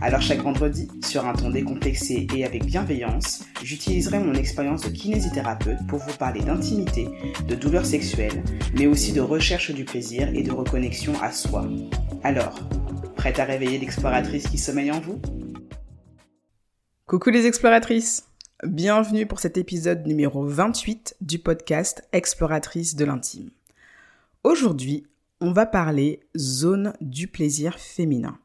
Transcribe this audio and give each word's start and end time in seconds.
Alors 0.00 0.22
chaque 0.22 0.42
vendredi, 0.42 0.88
sur 1.04 1.26
un 1.26 1.32
ton 1.32 1.50
décomplexé 1.50 2.26
et 2.34 2.44
avec 2.44 2.64
bienveillance, 2.64 3.44
j'utiliserai 3.64 4.20
mon 4.20 4.34
expérience 4.34 4.82
de 4.82 4.90
kinésithérapeute 4.90 5.84
pour 5.88 5.98
vous 5.98 6.16
parler 6.16 6.40
d'intimité, 6.40 7.08
de 7.48 7.54
douleurs 7.56 7.84
sexuelles, 7.84 8.44
mais 8.74 8.86
aussi 8.86 9.12
de 9.12 9.20
recherche 9.20 9.72
du 9.72 9.84
plaisir 9.84 10.28
et 10.34 10.42
de 10.42 10.52
reconnexion 10.52 11.14
à 11.20 11.32
soi. 11.32 11.68
Alors, 12.22 12.60
prête 13.16 13.40
à 13.40 13.44
réveiller 13.44 13.78
l'exploratrice 13.78 14.46
qui 14.46 14.58
sommeille 14.58 14.92
en 14.92 15.00
vous? 15.00 15.20
Coucou 17.06 17.30
les 17.30 17.46
exploratrices 17.46 18.24
Bienvenue 18.64 19.26
pour 19.26 19.40
cet 19.40 19.56
épisode 19.56 20.06
numéro 20.06 20.44
28 20.44 21.16
du 21.20 21.38
podcast 21.38 22.02
Exploratrice 22.12 22.96
de 22.96 23.04
l'intime. 23.04 23.50
Aujourd'hui, 24.44 25.06
on 25.40 25.52
va 25.52 25.64
parler 25.64 26.20
zone 26.36 26.92
du 27.00 27.28
plaisir 27.28 27.78
féminin 27.78 28.38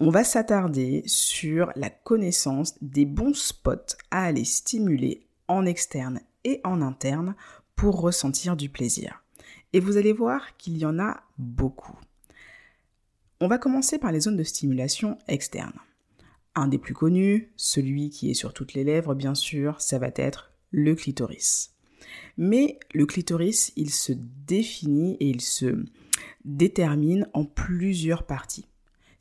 on 0.00 0.08
va 0.08 0.24
s'attarder 0.24 1.02
sur 1.04 1.70
la 1.76 1.90
connaissance 1.90 2.74
des 2.80 3.04
bons 3.04 3.34
spots 3.34 3.96
à 4.10 4.24
aller 4.24 4.46
stimuler 4.46 5.26
en 5.46 5.66
externe 5.66 6.20
et 6.44 6.62
en 6.64 6.80
interne 6.80 7.34
pour 7.76 8.00
ressentir 8.00 8.56
du 8.56 8.70
plaisir. 8.70 9.22
Et 9.74 9.80
vous 9.80 9.98
allez 9.98 10.14
voir 10.14 10.56
qu'il 10.56 10.78
y 10.78 10.86
en 10.86 10.98
a 10.98 11.22
beaucoup. 11.36 11.98
On 13.40 13.48
va 13.48 13.58
commencer 13.58 13.98
par 13.98 14.10
les 14.10 14.20
zones 14.20 14.38
de 14.38 14.42
stimulation 14.42 15.18
externe. 15.28 15.78
Un 16.54 16.66
des 16.66 16.78
plus 16.78 16.94
connus, 16.94 17.52
celui 17.56 18.08
qui 18.08 18.30
est 18.30 18.34
sur 18.34 18.54
toutes 18.54 18.72
les 18.72 18.84
lèvres 18.84 19.14
bien 19.14 19.34
sûr, 19.34 19.82
ça 19.82 19.98
va 19.98 20.10
être 20.16 20.50
le 20.70 20.94
clitoris. 20.94 21.74
Mais 22.38 22.78
le 22.94 23.04
clitoris, 23.04 23.72
il 23.76 23.90
se 23.90 24.12
définit 24.14 25.18
et 25.20 25.28
il 25.28 25.42
se 25.42 25.84
détermine 26.46 27.28
en 27.34 27.44
plusieurs 27.44 28.24
parties. 28.24 28.69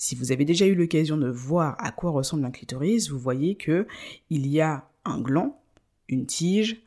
Si 0.01 0.15
vous 0.15 0.31
avez 0.31 0.45
déjà 0.45 0.65
eu 0.65 0.75
l'occasion 0.75 1.17
de 1.17 1.27
voir 1.27 1.75
à 1.77 1.91
quoi 1.91 2.11
ressemble 2.11 2.45
un 2.45 2.51
clitoris, 2.51 3.09
vous 3.09 3.19
voyez 3.19 3.55
que 3.55 3.85
il 4.29 4.47
y 4.47 4.61
a 4.61 4.89
un 5.03 5.19
gland, 5.19 5.61
une 6.07 6.25
tige 6.25 6.81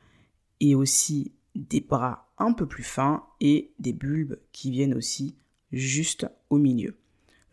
et 0.61 0.75
aussi 0.75 1.31
des 1.55 1.83
bras 1.83 2.33
un 2.39 2.55
peu 2.55 2.67
plus 2.67 2.83
fins 2.83 3.27
et 3.39 3.71
des 3.79 3.93
bulbes 3.93 4.39
qui 4.53 4.71
viennent 4.71 4.95
aussi 4.95 5.37
juste 5.73 6.27
au 6.49 6.57
milieu. 6.57 6.97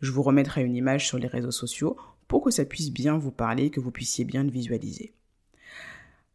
Je 0.00 0.10
vous 0.12 0.22
remettrai 0.22 0.64
une 0.64 0.76
image 0.76 1.06
sur 1.06 1.18
les 1.18 1.26
réseaux 1.26 1.50
sociaux 1.50 1.94
pour 2.26 2.42
que 2.42 2.50
ça 2.50 2.64
puisse 2.64 2.90
bien 2.90 3.18
vous 3.18 3.30
parler 3.30 3.68
que 3.68 3.80
vous 3.80 3.90
puissiez 3.90 4.24
bien 4.24 4.44
le 4.44 4.50
visualiser. 4.50 5.12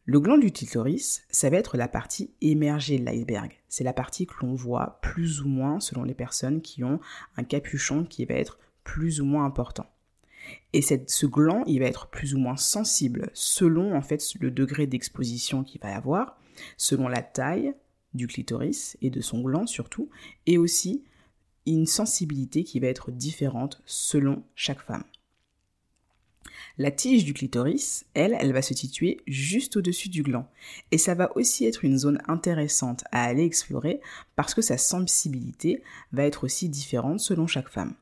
Le 0.04 0.20
gland 0.20 0.38
du 0.38 0.52
clitoris, 0.52 1.24
ça 1.30 1.50
va 1.50 1.56
être 1.56 1.76
la 1.76 1.88
partie 1.88 2.30
émergée 2.42 3.00
de 3.00 3.04
l'iceberg. 3.04 3.50
C'est 3.68 3.82
la 3.82 3.92
partie 3.92 4.28
que 4.28 4.34
l'on 4.42 4.54
voit 4.54 5.00
plus 5.02 5.40
ou 5.40 5.48
moins 5.48 5.80
selon 5.80 6.04
les 6.04 6.14
personnes 6.14 6.62
qui 6.62 6.84
ont 6.84 7.00
un 7.36 7.42
capuchon 7.42 8.04
qui 8.04 8.24
va 8.24 8.34
être 8.34 8.60
plus 8.86 9.20
ou 9.20 9.24
moins 9.24 9.44
important. 9.44 9.86
Et 10.72 10.80
ce 10.80 11.26
gland, 11.26 11.64
il 11.66 11.80
va 11.80 11.86
être 11.86 12.06
plus 12.06 12.34
ou 12.34 12.38
moins 12.38 12.56
sensible 12.56 13.30
selon 13.34 13.96
en 13.96 14.00
fait 14.00 14.22
le 14.38 14.52
degré 14.52 14.86
d'exposition 14.86 15.64
qu'il 15.64 15.80
va 15.80 15.94
avoir, 15.94 16.38
selon 16.76 17.08
la 17.08 17.20
taille 17.20 17.74
du 18.14 18.28
clitoris 18.28 18.96
et 19.02 19.10
de 19.10 19.20
son 19.20 19.40
gland 19.42 19.66
surtout, 19.66 20.08
et 20.46 20.56
aussi 20.56 21.02
une 21.66 21.86
sensibilité 21.86 22.62
qui 22.62 22.78
va 22.78 22.86
être 22.86 23.10
différente 23.10 23.82
selon 23.86 24.44
chaque 24.54 24.80
femme. 24.80 25.04
La 26.78 26.92
tige 26.92 27.24
du 27.24 27.34
clitoris, 27.34 28.06
elle, 28.14 28.36
elle 28.38 28.52
va 28.52 28.62
se 28.62 28.74
situer 28.74 29.20
juste 29.26 29.76
au-dessus 29.76 30.10
du 30.10 30.22
gland. 30.22 30.46
Et 30.92 30.98
ça 30.98 31.14
va 31.14 31.36
aussi 31.36 31.66
être 31.66 31.84
une 31.84 31.98
zone 31.98 32.20
intéressante 32.28 33.02
à 33.10 33.24
aller 33.24 33.44
explorer 33.44 34.00
parce 34.36 34.54
que 34.54 34.62
sa 34.62 34.78
sensibilité 34.78 35.82
va 36.12 36.24
être 36.24 36.44
aussi 36.44 36.68
différente 36.68 37.18
selon 37.18 37.48
chaque 37.48 37.70
femme. 37.70 37.94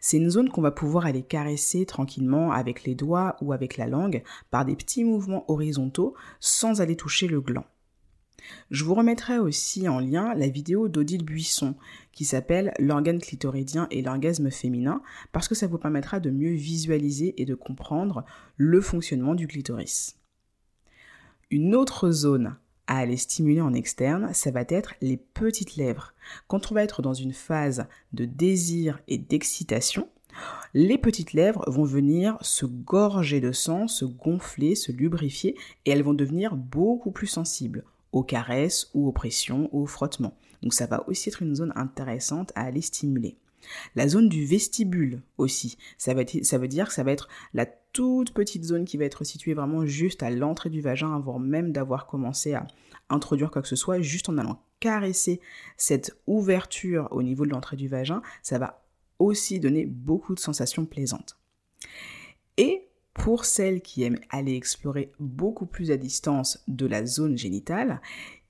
C'est 0.00 0.18
une 0.18 0.30
zone 0.30 0.48
qu'on 0.48 0.60
va 0.60 0.70
pouvoir 0.70 1.06
aller 1.06 1.22
caresser 1.22 1.86
tranquillement 1.86 2.52
avec 2.52 2.84
les 2.84 2.94
doigts 2.94 3.36
ou 3.40 3.52
avec 3.52 3.76
la 3.76 3.86
langue 3.86 4.22
par 4.50 4.64
des 4.64 4.76
petits 4.76 5.04
mouvements 5.04 5.44
horizontaux 5.48 6.14
sans 6.40 6.80
aller 6.80 6.96
toucher 6.96 7.28
le 7.28 7.40
gland. 7.40 7.64
Je 8.70 8.84
vous 8.84 8.94
remettrai 8.94 9.38
aussi 9.38 9.88
en 9.88 10.00
lien 10.00 10.34
la 10.34 10.48
vidéo 10.48 10.88
d'Odile 10.88 11.24
Buisson 11.24 11.74
qui 12.12 12.24
s'appelle 12.24 12.72
L'organe 12.78 13.20
clitoridien 13.20 13.86
et 13.90 14.02
l'orgasme 14.02 14.50
féminin 14.50 15.02
parce 15.32 15.48
que 15.48 15.54
ça 15.54 15.66
vous 15.66 15.78
permettra 15.78 16.20
de 16.20 16.30
mieux 16.30 16.52
visualiser 16.52 17.40
et 17.40 17.44
de 17.44 17.54
comprendre 17.54 18.24
le 18.56 18.80
fonctionnement 18.80 19.34
du 19.34 19.46
clitoris. 19.46 20.16
Une 21.50 21.74
autre 21.74 22.10
zone 22.10 22.56
à 22.86 22.98
aller 22.98 23.16
stimuler 23.16 23.60
en 23.60 23.74
externe, 23.74 24.32
ça 24.32 24.50
va 24.50 24.64
être 24.68 24.94
les 25.00 25.16
petites 25.16 25.76
lèvres. 25.76 26.14
Quand 26.48 26.70
on 26.70 26.74
va 26.74 26.82
être 26.82 27.02
dans 27.02 27.14
une 27.14 27.32
phase 27.32 27.86
de 28.12 28.24
désir 28.24 29.00
et 29.08 29.18
d'excitation, 29.18 30.08
les 30.74 30.98
petites 30.98 31.32
lèvres 31.32 31.64
vont 31.70 31.84
venir 31.84 32.36
se 32.40 32.66
gorger 32.66 33.40
de 33.40 33.52
sang, 33.52 33.88
se 33.88 34.04
gonfler, 34.04 34.74
se 34.74 34.92
lubrifier 34.92 35.56
et 35.84 35.90
elles 35.90 36.02
vont 36.02 36.14
devenir 36.14 36.56
beaucoup 36.56 37.10
plus 37.10 37.28
sensibles 37.28 37.84
aux 38.12 38.24
caresses 38.24 38.90
ou 38.94 39.08
aux 39.08 39.12
pressions 39.12 39.68
ou 39.72 39.82
aux 39.82 39.86
frottements. 39.86 40.36
Donc 40.62 40.74
ça 40.74 40.86
va 40.86 41.08
aussi 41.08 41.28
être 41.28 41.42
une 41.42 41.54
zone 41.54 41.72
intéressante 41.76 42.52
à 42.54 42.62
aller 42.62 42.80
stimuler. 42.80 43.36
La 43.94 44.08
zone 44.08 44.28
du 44.28 44.44
vestibule 44.44 45.22
aussi, 45.38 45.76
ça, 45.98 46.14
veut 46.14 46.24
dire 46.68 46.88
que 46.88 46.94
ça 46.94 47.02
va 47.02 47.12
être 47.12 47.28
la 47.52 47.66
toute 47.66 48.32
petite 48.32 48.64
zone 48.64 48.84
qui 48.84 48.96
va 48.96 49.04
être 49.04 49.24
située 49.24 49.54
vraiment 49.54 49.86
juste 49.86 50.22
à 50.22 50.30
l'entrée 50.30 50.70
du 50.70 50.80
vagin 50.80 51.14
avant 51.14 51.38
même 51.38 51.72
d'avoir 51.72 52.06
commencé 52.06 52.54
à 52.54 52.66
introduire 53.08 53.50
quoi 53.50 53.62
que 53.62 53.68
ce 53.68 53.76
soit, 53.76 54.00
juste 54.00 54.28
en 54.28 54.38
allant 54.38 54.60
caresser 54.80 55.40
cette 55.78 56.14
ouverture 56.26 57.08
au 57.10 57.22
niveau 57.22 57.46
de 57.46 57.50
l'entrée 57.50 57.76
du 57.76 57.88
vagin, 57.88 58.20
ça 58.42 58.58
va 58.58 58.84
aussi 59.18 59.58
donner 59.58 59.86
beaucoup 59.86 60.34
de 60.34 60.40
sensations 60.40 60.84
plaisantes. 60.84 61.38
Et 62.58 62.88
pour 63.14 63.44
celles 63.44 63.80
qui 63.80 64.02
aiment 64.02 64.20
aller 64.28 64.54
explorer 64.54 65.12
beaucoup 65.18 65.66
plus 65.66 65.90
à 65.90 65.96
distance 65.96 66.62
de 66.68 66.84
la 66.84 67.06
zone 67.06 67.38
génitale, 67.38 68.02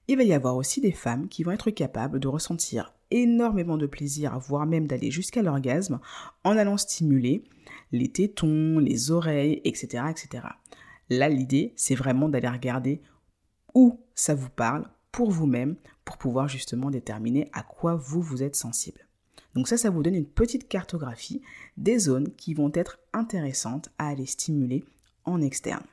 il 0.08 0.16
va 0.16 0.24
y 0.24 0.32
avoir 0.32 0.56
aussi 0.56 0.80
des 0.80 0.92
femmes 0.92 1.28
qui 1.28 1.44
vont 1.44 1.52
être 1.52 1.70
capables 1.70 2.18
de 2.18 2.28
ressentir 2.28 2.94
énormément 3.14 3.78
de 3.78 3.86
plaisir, 3.86 4.38
voire 4.38 4.66
même 4.66 4.86
d'aller 4.86 5.10
jusqu'à 5.10 5.42
l'orgasme 5.42 6.00
en 6.42 6.56
allant 6.56 6.76
stimuler 6.76 7.44
les 7.92 8.08
tétons, 8.08 8.78
les 8.78 9.10
oreilles, 9.10 9.60
etc. 9.64 10.04
etc. 10.10 10.46
Là, 11.10 11.28
l'idée, 11.28 11.72
c'est 11.76 11.94
vraiment 11.94 12.28
d'aller 12.28 12.48
regarder 12.48 13.02
où 13.74 14.00
ça 14.14 14.34
vous 14.34 14.50
parle 14.50 14.88
pour 15.12 15.30
vous-même, 15.30 15.76
pour 16.04 16.18
pouvoir 16.18 16.48
justement 16.48 16.90
déterminer 16.90 17.48
à 17.52 17.62
quoi 17.62 17.94
vous, 17.94 18.20
vous 18.20 18.42
êtes 18.42 18.56
sensible. 18.56 19.06
Donc 19.54 19.68
ça, 19.68 19.76
ça 19.76 19.90
vous 19.90 20.02
donne 20.02 20.16
une 20.16 20.26
petite 20.26 20.68
cartographie 20.68 21.40
des 21.76 21.98
zones 21.98 22.34
qui 22.34 22.54
vont 22.54 22.72
être 22.74 22.98
intéressantes 23.12 23.90
à 23.98 24.08
aller 24.08 24.26
stimuler 24.26 24.84
en 25.24 25.40
externe. 25.40 25.84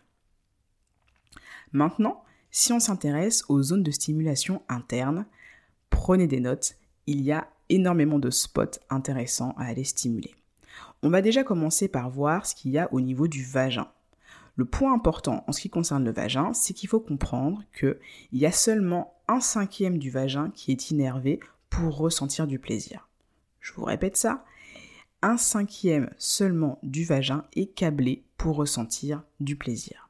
Maintenant, 1.72 2.24
si 2.50 2.74
on 2.74 2.80
s'intéresse 2.80 3.44
aux 3.48 3.62
zones 3.62 3.84
de 3.84 3.92
stimulation 3.92 4.64
interne, 4.68 5.26
prenez 5.90 6.28
des 6.28 6.40
notes, 6.40 6.76
il 7.07 7.22
y 7.22 7.31
a 7.31 7.47
énormément 7.69 8.19
de 8.19 8.29
spots 8.29 8.79
intéressants 8.89 9.53
à 9.57 9.66
aller 9.66 9.84
stimuler. 9.84 10.35
On 11.03 11.09
va 11.09 11.22
déjà 11.22 11.44
commencer 11.44 11.88
par 11.88 12.09
voir 12.09 12.45
ce 12.45 12.53
qu'il 12.53 12.72
y 12.72 12.78
a 12.78 12.91
au 12.94 13.01
niveau 13.01 13.28
du 13.28 13.44
vagin. 13.44 13.88
Le 14.56 14.66
point 14.66 14.94
important 14.94 15.44
en 15.47 15.51
ce 15.51 15.61
qui 15.61 15.69
concerne 15.69 16.03
le 16.03 16.11
vagin, 16.11 16.53
c'est 16.53 16.73
qu'il 16.73 16.90
faut 16.90 17.00
comprendre 17.00 17.63
qu'il 17.78 17.97
y 18.34 18.45
a 18.45 18.51
seulement 18.51 19.16
un 19.28 19.40
cinquième 19.40 19.97
du 19.97 20.11
vagin 20.11 20.51
qui 20.53 20.72
est 20.72 20.91
innervé 20.91 21.40
pour 21.69 21.97
ressentir 21.97 22.47
du 22.47 22.59
plaisir. 22.59 23.08
Je 23.59 23.73
vous 23.73 23.85
répète 23.85 24.17
ça, 24.17 24.43
un 25.22 25.37
cinquième 25.37 26.09
seulement 26.17 26.79
du 26.84 27.05
vagin 27.05 27.46
est 27.55 27.73
câblé 27.73 28.23
pour 28.37 28.55
ressentir 28.58 29.23
du 29.40 29.55
plaisir. 29.55 30.09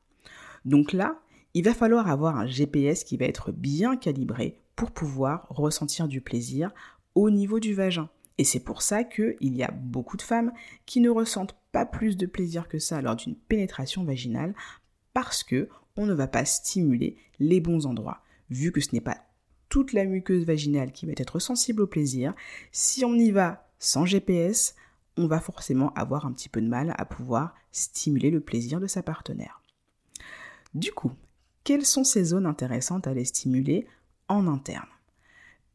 Donc 0.65 0.93
là, 0.93 1.19
il 1.53 1.63
va 1.63 1.73
falloir 1.73 2.09
avoir 2.09 2.37
un 2.37 2.47
GPS 2.47 3.03
qui 3.03 3.17
va 3.17 3.25
être 3.25 3.51
bien 3.51 3.97
calibré 3.97 4.59
pour 4.75 4.91
pouvoir 4.91 5.47
ressentir 5.49 6.07
du 6.07 6.21
plaisir 6.21 6.71
au 7.15 7.29
niveau 7.29 7.59
du 7.59 7.73
vagin. 7.73 8.09
Et 8.37 8.43
c'est 8.43 8.59
pour 8.59 8.81
ça 8.81 9.03
qu'il 9.03 9.55
y 9.55 9.63
a 9.63 9.71
beaucoup 9.71 10.17
de 10.17 10.21
femmes 10.21 10.51
qui 10.85 10.99
ne 10.99 11.09
ressentent 11.09 11.55
pas 11.71 11.85
plus 11.85 12.17
de 12.17 12.25
plaisir 12.25 12.67
que 12.67 12.79
ça 12.79 13.01
lors 13.01 13.15
d'une 13.15 13.35
pénétration 13.35 14.03
vaginale 14.03 14.55
parce 15.13 15.43
que 15.43 15.69
on 15.97 16.05
ne 16.05 16.13
va 16.13 16.27
pas 16.27 16.45
stimuler 16.45 17.17
les 17.39 17.59
bons 17.59 17.85
endroits. 17.85 18.23
Vu 18.49 18.71
que 18.71 18.81
ce 18.81 18.93
n'est 18.93 19.01
pas 19.01 19.17
toute 19.69 19.93
la 19.93 20.05
muqueuse 20.05 20.45
vaginale 20.45 20.91
qui 20.91 21.05
va 21.05 21.13
être 21.15 21.39
sensible 21.39 21.83
au 21.83 21.87
plaisir, 21.87 22.33
si 22.71 23.05
on 23.05 23.13
y 23.13 23.31
va 23.31 23.69
sans 23.79 24.05
GPS, 24.05 24.75
on 25.17 25.27
va 25.27 25.39
forcément 25.39 25.93
avoir 25.93 26.25
un 26.25 26.31
petit 26.33 26.49
peu 26.49 26.61
de 26.61 26.67
mal 26.67 26.93
à 26.97 27.05
pouvoir 27.05 27.55
stimuler 27.71 28.31
le 28.31 28.41
plaisir 28.41 28.79
de 28.79 28.87
sa 28.87 29.03
partenaire. 29.03 29.61
Du 30.73 30.91
coup, 30.91 31.11
quelles 31.63 31.85
sont 31.85 32.03
ces 32.03 32.25
zones 32.25 32.45
intéressantes 32.45 33.07
à 33.07 33.13
les 33.13 33.25
stimuler 33.25 33.87
interne 34.47 34.87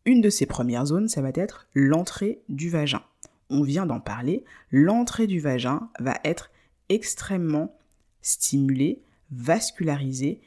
une 0.07 0.21
de 0.21 0.31
ces 0.31 0.47
premières 0.47 0.87
zones, 0.87 1.09
ça 1.09 1.21
va 1.21 1.33
être 1.35 1.67
l'entrée 1.75 2.41
du 2.49 2.71
vagin. 2.71 3.03
on 3.51 3.63
vient 3.63 3.87
d'en 3.87 4.01
parler, 4.01 4.45
l'entrée 4.73 5.27
du 5.29 5.39
vagin 5.39 5.89
va 6.01 6.19
être 6.25 6.51
extrêmement 6.89 7.77
stimulée, 8.23 9.03
vascularisée 9.31 10.41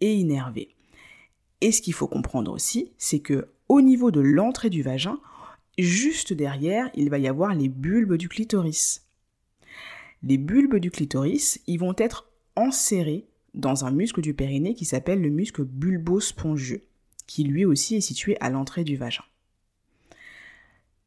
et 0.00 0.14
innervée. 0.14 0.74
Et 1.60 1.70
ce 1.70 1.82
qu'il 1.82 1.92
faut 1.92 2.08
comprendre 2.08 2.52
aussi, 2.52 2.92
c'est 2.98 3.20
que 3.20 3.48
au 3.68 3.82
niveau 3.82 4.10
de 4.10 4.20
l'entrée 4.20 4.70
du 4.70 4.82
vagin, 4.82 5.20
juste 5.78 6.32
derrière, 6.32 6.90
il 6.94 7.10
va 7.10 7.18
y 7.18 7.28
avoir 7.28 7.54
les 7.54 7.68
bulbes 7.68 8.14
du 8.14 8.28
clitoris. 8.28 9.06
Les 10.22 10.38
bulbes 10.38 10.76
du 10.76 10.90
clitoris, 10.90 11.60
ils 11.66 11.78
vont 11.78 11.94
être 11.98 12.28
enserrés 12.56 13.26
dans 13.54 13.84
un 13.84 13.90
muscle 13.90 14.22
du 14.22 14.34
périnée 14.34 14.74
qui 14.74 14.84
s'appelle 14.84 15.20
le 15.20 15.30
muscle 15.30 15.64
bulbo-spongieux, 15.64 16.82
qui 17.30 17.44
lui 17.44 17.64
aussi 17.64 17.94
est 17.94 18.00
situé 18.00 18.36
à 18.40 18.50
l'entrée 18.50 18.82
du 18.82 18.96
vagin. 18.96 19.22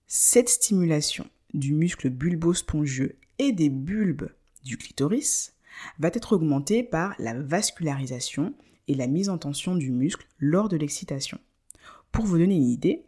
Cette 0.08 0.48
stimulation 0.48 1.30
du 1.54 1.74
muscle 1.74 2.10
bulbo-spongieux 2.10 3.18
et 3.40 3.52
des 3.52 3.68
bulbes 3.68 4.30
du 4.64 4.78
clitoris 4.78 5.54
va 6.00 6.08
être 6.14 6.32
augmentée 6.32 6.82
par 6.82 7.14
la 7.20 7.34
vascularisation 7.34 8.54
et 8.88 8.96
la 8.96 9.08
mise 9.08 9.28
en 9.28 9.38
tension 9.38 9.76
du 9.76 9.92
muscle 9.92 10.26
lors 10.40 10.70
de 10.70 10.78
l'excitation. 10.78 11.42
Pour 12.14 12.24
vous 12.24 12.38
donner 12.38 12.56
une 12.56 12.70
idée, 12.70 13.04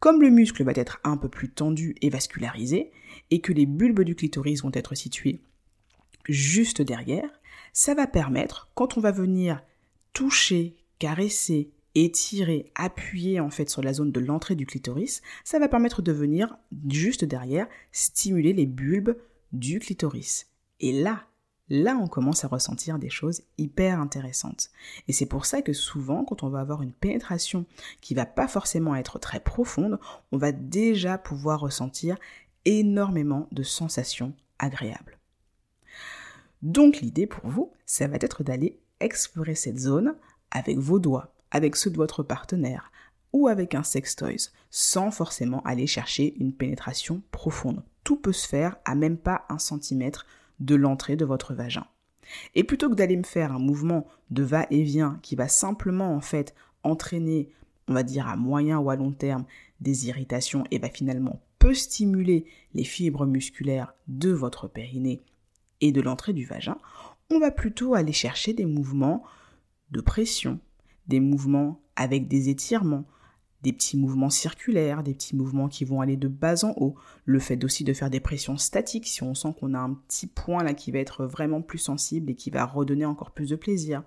comme 0.00 0.20
le 0.20 0.30
muscle 0.30 0.64
va 0.64 0.72
être 0.74 0.98
un 1.04 1.16
peu 1.16 1.28
plus 1.28 1.50
tendu 1.50 1.94
et 2.02 2.10
vascularisé, 2.10 2.90
et 3.30 3.40
que 3.40 3.52
les 3.52 3.66
bulbes 3.66 4.02
du 4.02 4.16
clitoris 4.16 4.64
vont 4.64 4.72
être 4.74 4.96
situés 4.96 5.40
juste 6.24 6.82
derrière, 6.82 7.30
ça 7.72 7.94
va 7.94 8.08
permettre, 8.08 8.72
quand 8.74 8.98
on 8.98 9.00
va 9.00 9.12
venir 9.12 9.62
toucher, 10.12 10.74
caresser, 10.98 11.70
étirer, 12.04 12.70
appuyer 12.74 13.40
en 13.40 13.50
fait 13.50 13.70
sur 13.70 13.82
la 13.82 13.92
zone 13.92 14.12
de 14.12 14.20
l'entrée 14.20 14.54
du 14.54 14.66
clitoris, 14.66 15.22
ça 15.44 15.58
va 15.58 15.68
permettre 15.68 16.02
de 16.02 16.12
venir 16.12 16.56
juste 16.88 17.24
derrière 17.24 17.66
stimuler 17.90 18.52
les 18.52 18.66
bulbes 18.66 19.16
du 19.52 19.78
clitoris. 19.78 20.46
Et 20.80 20.92
là, 20.92 21.26
là 21.68 21.96
on 21.96 22.06
commence 22.06 22.44
à 22.44 22.48
ressentir 22.48 22.98
des 22.98 23.08
choses 23.08 23.42
hyper 23.56 23.98
intéressantes. 23.98 24.70
Et 25.08 25.12
c'est 25.12 25.26
pour 25.26 25.46
ça 25.46 25.62
que 25.62 25.72
souvent, 25.72 26.24
quand 26.24 26.42
on 26.42 26.50
va 26.50 26.60
avoir 26.60 26.82
une 26.82 26.92
pénétration 26.92 27.64
qui 28.02 28.14
va 28.14 28.26
pas 28.26 28.46
forcément 28.46 28.94
être 28.94 29.18
très 29.18 29.40
profonde, 29.40 29.98
on 30.32 30.38
va 30.38 30.52
déjà 30.52 31.16
pouvoir 31.16 31.60
ressentir 31.60 32.18
énormément 32.66 33.48
de 33.52 33.62
sensations 33.62 34.34
agréables. 34.58 35.18
Donc 36.62 37.00
l'idée 37.00 37.26
pour 37.26 37.48
vous, 37.48 37.72
ça 37.86 38.06
va 38.06 38.16
être 38.16 38.42
d'aller 38.42 38.80
explorer 39.00 39.54
cette 39.54 39.78
zone 39.78 40.14
avec 40.50 40.78
vos 40.78 40.98
doigts, 40.98 41.32
avec 41.50 41.76
ceux 41.76 41.90
de 41.90 41.96
votre 41.96 42.22
partenaire 42.22 42.90
ou 43.32 43.48
avec 43.48 43.74
un 43.74 43.82
sextoys, 43.82 44.50
sans 44.70 45.10
forcément 45.10 45.62
aller 45.64 45.86
chercher 45.86 46.34
une 46.38 46.52
pénétration 46.52 47.22
profonde. 47.30 47.82
Tout 48.04 48.16
peut 48.16 48.32
se 48.32 48.48
faire 48.48 48.76
à 48.84 48.94
même 48.94 49.18
pas 49.18 49.44
un 49.48 49.58
centimètre 49.58 50.26
de 50.60 50.74
l'entrée 50.74 51.16
de 51.16 51.24
votre 51.24 51.54
vagin. 51.54 51.86
Et 52.54 52.64
plutôt 52.64 52.88
que 52.88 52.94
d'aller 52.94 53.16
me 53.16 53.24
faire 53.24 53.52
un 53.52 53.58
mouvement 53.58 54.06
de 54.30 54.42
va-et-vient 54.42 55.18
qui 55.22 55.36
va 55.36 55.48
simplement 55.48 56.14
en 56.14 56.20
fait 56.20 56.54
entraîner, 56.82 57.50
on 57.88 57.94
va 57.94 58.02
dire 58.02 58.26
à 58.28 58.36
moyen 58.36 58.78
ou 58.78 58.90
à 58.90 58.96
long 58.96 59.12
terme, 59.12 59.44
des 59.80 60.08
irritations 60.08 60.64
et 60.70 60.78
va 60.78 60.88
finalement 60.88 61.40
peut 61.58 61.74
stimuler 61.74 62.46
les 62.74 62.84
fibres 62.84 63.26
musculaires 63.26 63.94
de 64.08 64.30
votre 64.30 64.68
périnée 64.68 65.22
et 65.80 65.92
de 65.92 66.00
l'entrée 66.00 66.32
du 66.32 66.44
vagin, 66.44 66.78
on 67.30 67.38
va 67.38 67.50
plutôt 67.50 67.94
aller 67.94 68.12
chercher 68.12 68.52
des 68.52 68.66
mouvements 68.66 69.24
de 69.90 70.00
pression, 70.00 70.60
des 71.08 71.20
mouvements 71.20 71.80
avec 71.96 72.28
des 72.28 72.48
étirements, 72.48 73.04
des 73.62 73.72
petits 73.72 73.96
mouvements 73.96 74.30
circulaires, 74.30 75.02
des 75.02 75.14
petits 75.14 75.34
mouvements 75.34 75.68
qui 75.68 75.84
vont 75.84 76.00
aller 76.00 76.16
de 76.16 76.28
bas 76.28 76.64
en 76.64 76.72
haut, 76.76 76.94
le 77.24 77.40
fait 77.40 77.64
aussi 77.64 77.82
de 77.82 77.92
faire 77.92 78.10
des 78.10 78.20
pressions 78.20 78.56
statiques 78.56 79.08
si 79.08 79.22
on 79.24 79.34
sent 79.34 79.54
qu'on 79.58 79.74
a 79.74 79.78
un 79.78 79.94
petit 79.94 80.26
point 80.28 80.62
là 80.62 80.72
qui 80.72 80.92
va 80.92 80.98
être 80.98 81.26
vraiment 81.26 81.62
plus 81.62 81.78
sensible 81.78 82.30
et 82.30 82.34
qui 82.36 82.50
va 82.50 82.64
redonner 82.64 83.06
encore 83.06 83.32
plus 83.32 83.48
de 83.48 83.56
plaisir. 83.56 84.04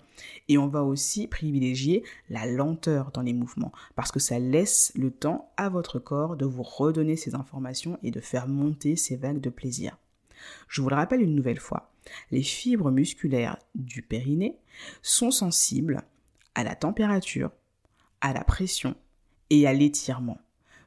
Et 0.48 0.56
on 0.56 0.68
va 0.68 0.82
aussi 0.82 1.26
privilégier 1.26 2.04
la 2.30 2.46
lenteur 2.46 3.10
dans 3.12 3.22
les 3.22 3.34
mouvements 3.34 3.72
parce 3.96 4.12
que 4.12 4.20
ça 4.20 4.38
laisse 4.38 4.92
le 4.94 5.10
temps 5.10 5.52
à 5.56 5.68
votre 5.68 5.98
corps 5.98 6.36
de 6.36 6.46
vous 6.46 6.62
redonner 6.62 7.16
ces 7.16 7.34
informations 7.34 7.98
et 8.02 8.10
de 8.10 8.20
faire 8.20 8.48
monter 8.48 8.96
ces 8.96 9.16
vagues 9.16 9.40
de 9.40 9.50
plaisir. 9.50 9.98
Je 10.68 10.80
vous 10.80 10.88
le 10.88 10.96
rappelle 10.96 11.20
une 11.20 11.34
nouvelle 11.34 11.60
fois, 11.60 11.92
les 12.30 12.42
fibres 12.42 12.90
musculaires 12.90 13.58
du 13.74 14.00
périnée 14.00 14.58
sont 15.02 15.30
sensibles 15.30 16.02
à 16.54 16.64
la 16.64 16.74
température, 16.74 17.50
à 18.20 18.32
la 18.32 18.44
pression 18.44 18.94
et 19.50 19.66
à 19.66 19.72
l'étirement. 19.72 20.38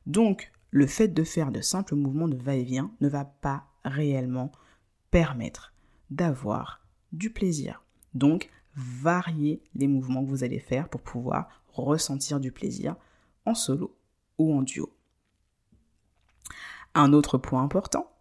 Donc, 0.05 0.51
le 0.71 0.87
fait 0.87 1.07
de 1.07 1.23
faire 1.23 1.51
de 1.51 1.61
simples 1.61 1.95
mouvements 1.95 2.27
de 2.27 2.35
va-et-vient 2.35 2.91
ne 2.99 3.07
va 3.07 3.25
pas 3.25 3.65
réellement 3.85 4.51
permettre 5.11 5.73
d'avoir 6.09 6.81
du 7.11 7.29
plaisir. 7.29 7.83
Donc, 8.13 8.49
variez 8.75 9.61
les 9.75 9.87
mouvements 9.87 10.23
que 10.23 10.29
vous 10.29 10.43
allez 10.43 10.59
faire 10.59 10.89
pour 10.89 11.01
pouvoir 11.01 11.63
ressentir 11.73 12.39
du 12.39 12.51
plaisir 12.51 12.95
en 13.45 13.53
solo 13.53 13.95
ou 14.37 14.53
en 14.53 14.61
duo. 14.61 14.91
Un 16.95 17.13
autre 17.13 17.37
point 17.37 17.63
important, 17.63 18.11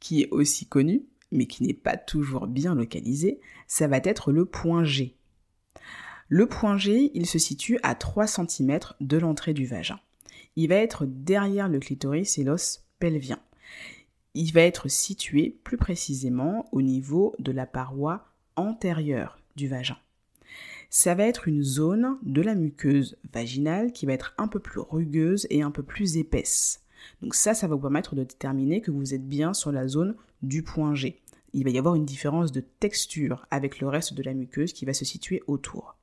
qui 0.00 0.22
est 0.22 0.30
aussi 0.30 0.66
connu, 0.66 1.06
mais 1.32 1.46
qui 1.46 1.62
n'est 1.62 1.74
pas 1.74 1.96
toujours 1.96 2.46
bien 2.46 2.74
localisé, 2.74 3.40
ça 3.66 3.86
va 3.86 3.98
être 3.98 4.32
le 4.32 4.44
point 4.44 4.84
G. 4.84 5.16
Le 6.32 6.46
point 6.46 6.78
G, 6.78 7.10
il 7.14 7.26
se 7.26 7.40
situe 7.40 7.80
à 7.82 7.96
3 7.96 8.28
cm 8.28 8.78
de 9.00 9.18
l'entrée 9.18 9.52
du 9.52 9.66
vagin. 9.66 9.98
Il 10.54 10.68
va 10.68 10.76
être 10.76 11.04
derrière 11.04 11.68
le 11.68 11.80
clitoris 11.80 12.38
et 12.38 12.44
l'os 12.44 12.84
pelvien. 13.00 13.40
Il 14.34 14.52
va 14.52 14.60
être 14.60 14.86
situé 14.86 15.58
plus 15.64 15.76
précisément 15.76 16.68
au 16.70 16.82
niveau 16.82 17.34
de 17.40 17.50
la 17.50 17.66
paroi 17.66 18.28
antérieure 18.54 19.40
du 19.56 19.66
vagin. 19.66 19.96
Ça 20.88 21.16
va 21.16 21.24
être 21.24 21.48
une 21.48 21.64
zone 21.64 22.16
de 22.22 22.42
la 22.42 22.54
muqueuse 22.54 23.16
vaginale 23.32 23.90
qui 23.90 24.06
va 24.06 24.12
être 24.12 24.32
un 24.38 24.46
peu 24.46 24.60
plus 24.60 24.78
rugueuse 24.78 25.48
et 25.50 25.62
un 25.62 25.72
peu 25.72 25.82
plus 25.82 26.16
épaisse. 26.16 26.84
Donc 27.22 27.34
ça, 27.34 27.54
ça 27.54 27.66
va 27.66 27.74
vous 27.74 27.80
permettre 27.80 28.14
de 28.14 28.22
déterminer 28.22 28.82
que 28.82 28.92
vous 28.92 29.14
êtes 29.14 29.26
bien 29.26 29.52
sur 29.52 29.72
la 29.72 29.88
zone 29.88 30.14
du 30.42 30.62
point 30.62 30.94
G. 30.94 31.20
Il 31.54 31.64
va 31.64 31.70
y 31.70 31.78
avoir 31.78 31.96
une 31.96 32.04
différence 32.04 32.52
de 32.52 32.60
texture 32.60 33.48
avec 33.50 33.80
le 33.80 33.88
reste 33.88 34.14
de 34.14 34.22
la 34.22 34.32
muqueuse 34.32 34.72
qui 34.72 34.84
va 34.84 34.94
se 34.94 35.04
situer 35.04 35.42
autour. 35.48 35.96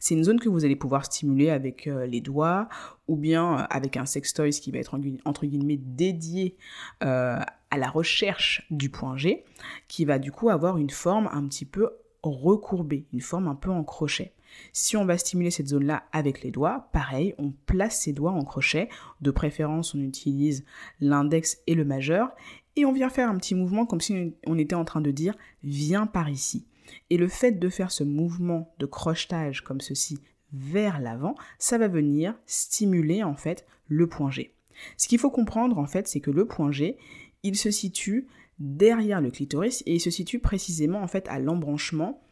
C'est 0.00 0.14
une 0.14 0.24
zone 0.24 0.40
que 0.40 0.48
vous 0.48 0.64
allez 0.64 0.76
pouvoir 0.76 1.04
stimuler 1.04 1.50
avec 1.50 1.86
euh, 1.86 2.06
les 2.06 2.20
doigts 2.20 2.68
ou 3.08 3.16
bien 3.16 3.58
euh, 3.60 3.62
avec 3.70 3.96
un 3.96 4.06
sextoy 4.06 4.50
qui 4.50 4.70
va 4.70 4.78
être 4.78 4.98
entre 5.24 5.46
guillemets 5.46 5.78
dédié 5.80 6.56
euh, 7.02 7.38
à 7.70 7.78
la 7.78 7.88
recherche 7.88 8.66
du 8.70 8.90
point 8.90 9.16
G, 9.16 9.44
qui 9.88 10.04
va 10.04 10.18
du 10.18 10.32
coup 10.32 10.50
avoir 10.50 10.78
une 10.78 10.90
forme 10.90 11.28
un 11.32 11.46
petit 11.46 11.64
peu 11.64 11.90
recourbée, 12.22 13.06
une 13.12 13.20
forme 13.20 13.48
un 13.48 13.54
peu 13.54 13.70
en 13.70 13.84
crochet. 13.84 14.32
Si 14.72 14.96
on 14.96 15.04
va 15.04 15.18
stimuler 15.18 15.50
cette 15.50 15.68
zone-là 15.68 16.04
avec 16.12 16.42
les 16.42 16.50
doigts, 16.50 16.88
pareil, 16.92 17.34
on 17.38 17.52
place 17.66 18.00
ses 18.00 18.12
doigts 18.12 18.32
en 18.32 18.42
crochet. 18.42 18.88
De 19.20 19.30
préférence, 19.30 19.94
on 19.94 20.00
utilise 20.00 20.64
l'index 21.00 21.58
et 21.66 21.74
le 21.74 21.84
majeur. 21.84 22.30
Et 22.76 22.84
on 22.84 22.92
vient 22.92 23.08
faire 23.08 23.28
un 23.28 23.36
petit 23.36 23.54
mouvement 23.54 23.86
comme 23.86 24.00
si 24.00 24.34
on 24.46 24.58
était 24.58 24.74
en 24.74 24.84
train 24.84 25.00
de 25.00 25.10
dire 25.10 25.34
viens 25.62 26.06
par 26.06 26.28
ici. 26.28 26.66
Et 27.10 27.16
le 27.16 27.28
fait 27.28 27.52
de 27.52 27.68
faire 27.68 27.90
ce 27.90 28.04
mouvement 28.04 28.74
de 28.78 28.86
crochetage 28.86 29.62
comme 29.62 29.80
ceci 29.80 30.18
vers 30.52 31.00
l'avant, 31.00 31.34
ça 31.58 31.78
va 31.78 31.88
venir 31.88 32.34
stimuler 32.46 33.22
en 33.22 33.34
fait 33.34 33.66
le 33.88 34.06
point 34.06 34.30
G. 34.30 34.54
Ce 34.96 35.08
qu'il 35.08 35.18
faut 35.18 35.30
comprendre 35.30 35.78
en 35.78 35.86
fait, 35.86 36.08
c'est 36.08 36.20
que 36.20 36.30
le 36.30 36.46
point 36.46 36.72
G, 36.72 36.96
il 37.42 37.56
se 37.56 37.70
situe 37.70 38.26
derrière 38.58 39.20
le 39.20 39.30
clitoris 39.30 39.82
et 39.86 39.94
il 39.94 40.00
se 40.00 40.10
situe 40.10 40.38
précisément 40.38 41.02
en 41.02 41.08
fait 41.08 41.28
à 41.28 41.38
l'embranchement 41.38 42.22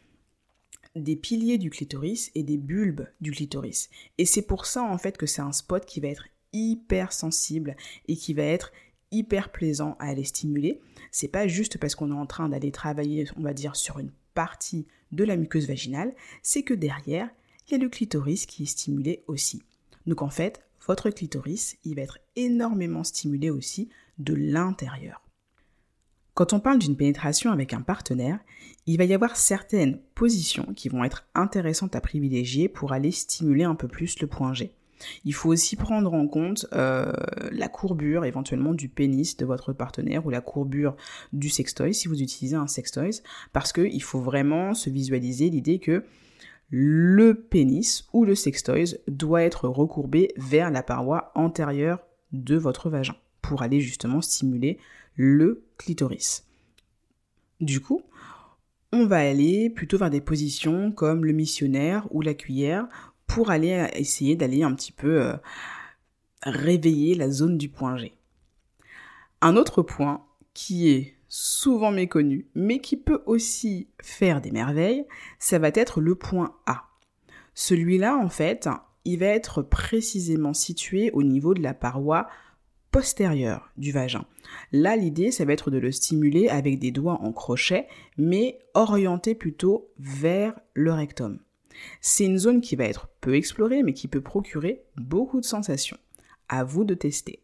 des 0.97 1.17
piliers 1.17 1.59
du 1.59 1.71
clitoris 1.71 2.31
et 2.35 2.43
des 2.43 2.57
bulbes 2.57 3.07
du 3.21 3.33
clitoris. 3.33 3.91
Et 4.19 4.25
c'est 4.25 4.47
pour 4.47 4.67
ça 4.67 4.83
en 4.83 4.99
fait 4.99 5.17
que 5.17 5.27
c'est 5.27 5.43
un 5.43 5.53
spot 5.53 5.85
qui 5.85 6.01
va 6.01 6.09
être 6.09 6.27
hyper 6.53 7.13
sensible 7.13 7.77
et 8.07 8.17
qui 8.17 8.33
va 8.33 8.45
être 8.45 8.73
hyper 9.11 9.51
plaisant 9.51 9.97
à 9.99 10.09
aller 10.09 10.25
stimuler. 10.25 10.81
C'est 11.11 11.29
pas 11.29 11.47
juste 11.47 11.79
parce 11.79 11.95
qu'on 11.95 12.11
est 12.11 12.19
en 12.19 12.27
train 12.27 12.49
d'aller 12.49 12.71
travailler, 12.71 13.27
on 13.37 13.43
va 13.43 13.55
dire, 13.55 13.77
sur 13.77 13.99
une 13.99 14.11
partie 14.35 14.87
de 15.13 15.25
la 15.25 15.37
muqueuse 15.37 15.69
vaginale, 15.69 16.15
c'est 16.43 16.63
que 16.63 16.75
derrière, 16.75 17.31
il 17.67 17.73
y 17.73 17.75
a 17.75 17.79
le 17.79 17.89
clitoris 17.89 18.47
qui 18.47 18.65
est 18.65 18.67
stimulé 18.67 19.25
aussi. 19.27 19.63
Donc 20.07 20.23
en 20.23 20.31
fait, 20.31 20.63
votre 20.87 21.11
clitoris, 21.11 21.77
il 21.85 21.97
va 21.97 22.03
être 22.03 22.19
énormément 22.37 23.05
stimulé 23.05 23.51
aussi 23.51 23.89
de 24.19 24.35
l'intérieur. 24.35 25.23
Quand 26.35 26.53
on 26.53 26.61
parle 26.61 26.81
d'une 26.81 26.97
pénétration 26.97 27.53
avec 27.53 27.73
un 27.73 27.81
partenaire, 27.81 28.41
il 28.87 28.99
va 28.99 29.05
y 29.05 29.15
avoir 29.15 29.37
certaines 29.37 30.01
positions 30.15 30.75
qui 30.75 30.89
vont 30.89 31.05
être 31.05 31.27
intéressantes 31.35 31.95
à 31.95 32.01
privilégier 32.01 32.69
pour 32.69 32.93
aller 32.93 33.13
stimuler 33.13 33.65
un 33.65 33.77
peu 33.77 33.89
plus 33.89 34.19
le 34.21 34.27
point 34.27 34.53
G. 34.53 34.75
Il 35.25 35.35
faut 35.35 35.51
aussi 35.51 35.77
prendre 35.77 36.13
en 36.13 36.27
compte 36.27 36.67
euh, 36.73 37.13
la 37.53 37.69
courbure 37.69 38.25
éventuellement 38.25 38.75
du 38.75 38.89
pénis 38.89 39.37
de 39.37 39.45
votre 39.45 39.73
partenaire 39.73 40.25
ou 40.27 40.31
la 40.31 40.41
courbure 40.41 40.97
du 41.33 41.49
sextoy 41.49 41.95
si 41.95 42.09
vous 42.09 42.23
utilisez 42.23 42.57
un 42.57 42.67
sextoy 42.67 43.11
parce 43.53 43.73
qu'il 43.73 44.03
faut 44.03 44.21
vraiment 44.21 44.75
se 44.75 44.91
visualiser 44.91 45.51
l'idée 45.51 45.79
que 45.79 46.05
le 46.71 47.35
pénis 47.35 48.09
ou 48.13 48.25
le 48.25 48.35
sextoy 48.35 48.97
doit 49.07 49.43
être 49.43 49.69
recourbé 49.69 50.33
vers 50.37 50.71
la 50.71 50.83
paroi 50.83 51.31
antérieure 51.35 52.01
de 52.33 52.57
votre 52.57 52.91
vagin 52.91 53.15
pour 53.43 53.63
aller 53.63 53.81
justement 53.81 54.21
stimuler 54.21 54.79
le 55.15 55.65
clitoris. 55.77 56.45
Du 57.61 57.81
coup, 57.81 58.03
on 58.93 59.07
va 59.07 59.19
aller 59.19 59.71
plutôt 59.71 59.99
vers 59.99 60.11
des 60.11 60.21
positions 60.21 60.93
comme 60.93 61.25
le 61.25 61.33
missionnaire 61.33 62.07
ou 62.11 62.21
la 62.23 62.35
cuillère 62.35 62.87
pour 63.27 63.51
aller 63.51 63.89
essayer 63.95 64.37
d'aller 64.37 64.63
un 64.63 64.75
petit 64.75 64.93
peu 64.93 65.23
euh, 65.23 65.35
réveiller 66.43 67.15
la 67.15 67.31
zone 67.31 67.59
du 67.59 67.69
point 67.69 67.97
G. 67.97 68.15
Un 69.41 69.57
autre 69.57 69.83
point 69.83 70.25
qui 70.53 70.91
est 70.91 71.15
souvent 71.29 71.91
méconnu, 71.91 72.47
mais 72.55 72.79
qui 72.79 72.97
peut 72.97 73.23
aussi 73.27 73.89
faire 74.01 74.41
des 74.41 74.53
merveilles, 74.53 75.05
ça 75.39 75.59
va 75.59 75.69
être 75.75 76.01
le 76.01 76.15
point 76.15 76.55
A. 76.67 76.85
Celui-là, 77.55 78.17
en 78.17 78.29
fait, 78.29 78.69
il 79.05 79.19
va 79.19 79.27
être 79.27 79.63
précisément 79.63 80.55
situé 80.55 81.11
au 81.11 81.23
niveau 81.23 81.55
de 81.55 81.63
la 81.63 81.75
paroi 81.75 82.29
postérieure 82.91 83.73
du 83.77 83.91
vagin. 83.91 84.25
Là, 84.71 84.95
l'idée, 84.95 85.33
ça 85.33 85.45
va 85.45 85.53
être 85.53 85.73
de 85.73 85.79
le 85.79 85.91
stimuler 85.91 86.49
avec 86.49 86.79
des 86.79 86.93
doigts 86.93 87.21
en 87.21 87.33
crochet, 87.33 87.89
mais 88.17 88.61
orienté 88.75 89.35
plutôt 89.35 89.89
vers 89.99 90.55
le 90.75 90.93
rectum. 90.93 91.41
C'est 92.01 92.25
une 92.25 92.39
zone 92.39 92.61
qui 92.61 92.77
va 92.77 92.85
être 92.85 93.09
peu 93.21 93.35
explorée, 93.35 93.83
mais 93.83 93.93
qui 93.93 94.09
peut 94.09 94.21
procurer 94.21 94.83
beaucoup 94.97 95.41
de 95.41 95.47
sensations. 95.47 95.99
À 96.49 96.65
vous 96.65 96.85
de 96.85 96.95
tester. 96.95 97.43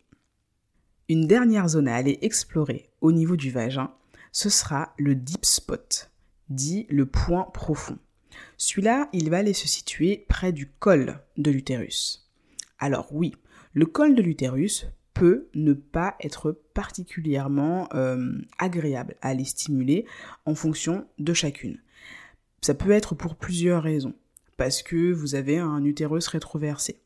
Une 1.09 1.27
dernière 1.27 1.69
zone 1.69 1.89
à 1.89 1.97
aller 1.97 2.19
explorer 2.23 2.91
au 3.01 3.13
niveau 3.13 3.37
du 3.37 3.51
vagin, 3.51 3.93
ce 4.33 4.49
sera 4.49 4.95
le 4.97 5.15
deep 5.15 5.45
spot, 5.45 6.11
dit 6.49 6.87
le 6.89 7.07
point 7.07 7.45
profond. 7.53 7.99
Celui-là, 8.57 9.09
il 9.13 9.31
va 9.31 9.39
aller 9.39 9.55
se 9.55 9.67
situer 9.67 10.25
près 10.29 10.53
du 10.53 10.69
col 10.69 11.21
de 11.37 11.51
l'utérus. 11.51 12.31
Alors 12.79 13.09
oui, 13.13 13.35
le 13.73 13.87
col 13.87 14.15
de 14.15 14.23
l'utérus 14.23 14.87
peut 15.15 15.49
ne 15.55 15.73
pas 15.73 16.17
être 16.21 16.53
particulièrement 16.75 17.89
euh, 17.95 18.39
agréable 18.59 19.17
à 19.21 19.29
aller 19.29 19.45
stimuler 19.45 20.07
en 20.47 20.55
fonction 20.55 21.07
de 21.19 21.35
chacune. 21.35 21.79
Ça 22.61 22.75
peut 22.75 22.91
être 22.91 23.15
pour 23.15 23.37
plusieurs 23.37 23.83
raisons. 23.83 24.15
Parce 24.57 24.83
que 24.83 25.13
vous 25.13 25.35
avez 25.35 25.59
un 25.59 25.85
utérus 25.85 26.27
rétroversé. 26.27 27.01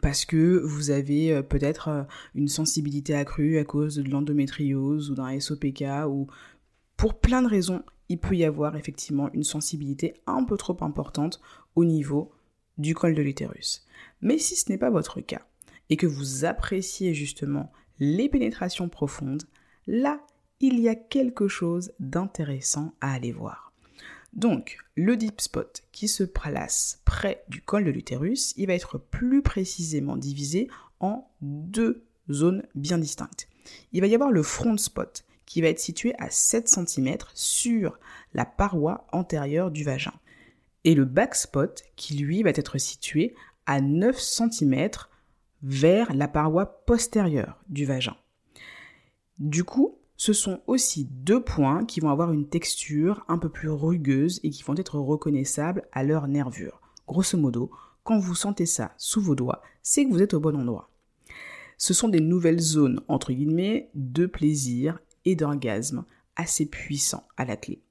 Parce 0.00 0.24
que 0.24 0.58
vous 0.64 0.90
avez 0.90 1.32
euh, 1.32 1.42
peut-être 1.42 1.88
euh, 1.88 2.02
une 2.34 2.48
sensibilité 2.48 3.14
accrue 3.14 3.58
à 3.58 3.64
cause 3.64 3.96
de 3.96 4.10
l'endométriose 4.10 5.10
ou 5.10 5.14
d'un 5.14 5.38
SOPK 5.38 5.84
ou 6.08 6.28
pour 6.96 7.20
plein 7.20 7.42
de 7.42 7.48
raisons, 7.48 7.82
il 8.08 8.18
peut 8.18 8.36
y 8.36 8.44
avoir 8.44 8.76
effectivement 8.76 9.30
une 9.32 9.44
sensibilité 9.44 10.14
un 10.26 10.44
peu 10.44 10.56
trop 10.56 10.76
importante 10.80 11.40
au 11.74 11.84
niveau 11.84 12.32
du 12.78 12.94
col 12.94 13.14
de 13.14 13.22
l'utérus. 13.22 13.86
Mais 14.20 14.38
si 14.38 14.56
ce 14.56 14.70
n'est 14.70 14.78
pas 14.78 14.90
votre 14.90 15.20
cas 15.20 15.42
et 15.90 15.96
que 15.96 16.06
vous 16.06 16.44
appréciez 16.44 17.14
justement 17.14 17.72
les 17.98 18.28
pénétrations 18.28 18.88
profondes, 18.88 19.44
là, 19.86 20.20
il 20.60 20.80
y 20.80 20.88
a 20.88 20.94
quelque 20.94 21.48
chose 21.48 21.92
d'intéressant 22.00 22.94
à 23.00 23.12
aller 23.12 23.32
voir. 23.32 23.65
Donc, 24.36 24.76
le 24.96 25.16
deep 25.16 25.40
spot 25.40 25.82
qui 25.92 26.08
se 26.08 26.22
place 26.22 27.00
près 27.06 27.42
du 27.48 27.62
col 27.62 27.84
de 27.86 27.90
l'utérus, 27.90 28.52
il 28.58 28.66
va 28.66 28.74
être 28.74 28.98
plus 28.98 29.40
précisément 29.40 30.18
divisé 30.18 30.68
en 31.00 31.26
deux 31.40 32.04
zones 32.30 32.62
bien 32.74 32.98
distinctes. 32.98 33.48
Il 33.92 34.02
va 34.02 34.06
y 34.06 34.14
avoir 34.14 34.30
le 34.30 34.42
front 34.42 34.76
spot 34.76 35.24
qui 35.46 35.62
va 35.62 35.68
être 35.68 35.80
situé 35.80 36.14
à 36.18 36.28
7 36.28 36.68
cm 36.68 37.16
sur 37.32 37.98
la 38.34 38.44
paroi 38.44 39.06
antérieure 39.10 39.70
du 39.70 39.84
vagin. 39.84 40.12
Et 40.84 40.94
le 40.94 41.06
back 41.06 41.34
spot 41.34 41.82
qui 41.96 42.16
lui 42.16 42.42
va 42.42 42.50
être 42.50 42.76
situé 42.76 43.34
à 43.64 43.80
9 43.80 44.20
cm 44.20 44.90
vers 45.62 46.12
la 46.12 46.28
paroi 46.28 46.84
postérieure 46.84 47.58
du 47.68 47.86
vagin. 47.86 48.16
Du 49.38 49.64
coup, 49.64 49.98
ce 50.16 50.32
sont 50.32 50.60
aussi 50.66 51.04
deux 51.04 51.42
points 51.42 51.84
qui 51.84 52.00
vont 52.00 52.10
avoir 52.10 52.32
une 52.32 52.48
texture 52.48 53.24
un 53.28 53.38
peu 53.38 53.48
plus 53.48 53.68
rugueuse 53.68 54.40
et 54.42 54.50
qui 54.50 54.62
vont 54.62 54.76
être 54.76 54.98
reconnaissables 54.98 55.86
à 55.92 56.04
leur 56.04 56.26
nervure. 56.26 56.80
Grosso 57.06 57.36
modo, 57.38 57.70
quand 58.02 58.18
vous 58.18 58.34
sentez 58.34 58.66
ça 58.66 58.94
sous 58.96 59.20
vos 59.20 59.34
doigts, 59.34 59.62
c'est 59.82 60.04
que 60.04 60.10
vous 60.10 60.22
êtes 60.22 60.34
au 60.34 60.40
bon 60.40 60.56
endroit. 60.56 60.90
Ce 61.78 61.92
sont 61.92 62.08
des 62.08 62.20
nouvelles 62.20 62.60
zones, 62.60 63.02
entre 63.08 63.32
guillemets, 63.32 63.90
de 63.94 64.26
plaisir 64.26 64.98
et 65.24 65.36
d'orgasme 65.36 66.04
assez 66.36 66.66
puissants 66.66 67.26
à 67.36 67.44
la 67.44 67.56
clé. 67.56 67.82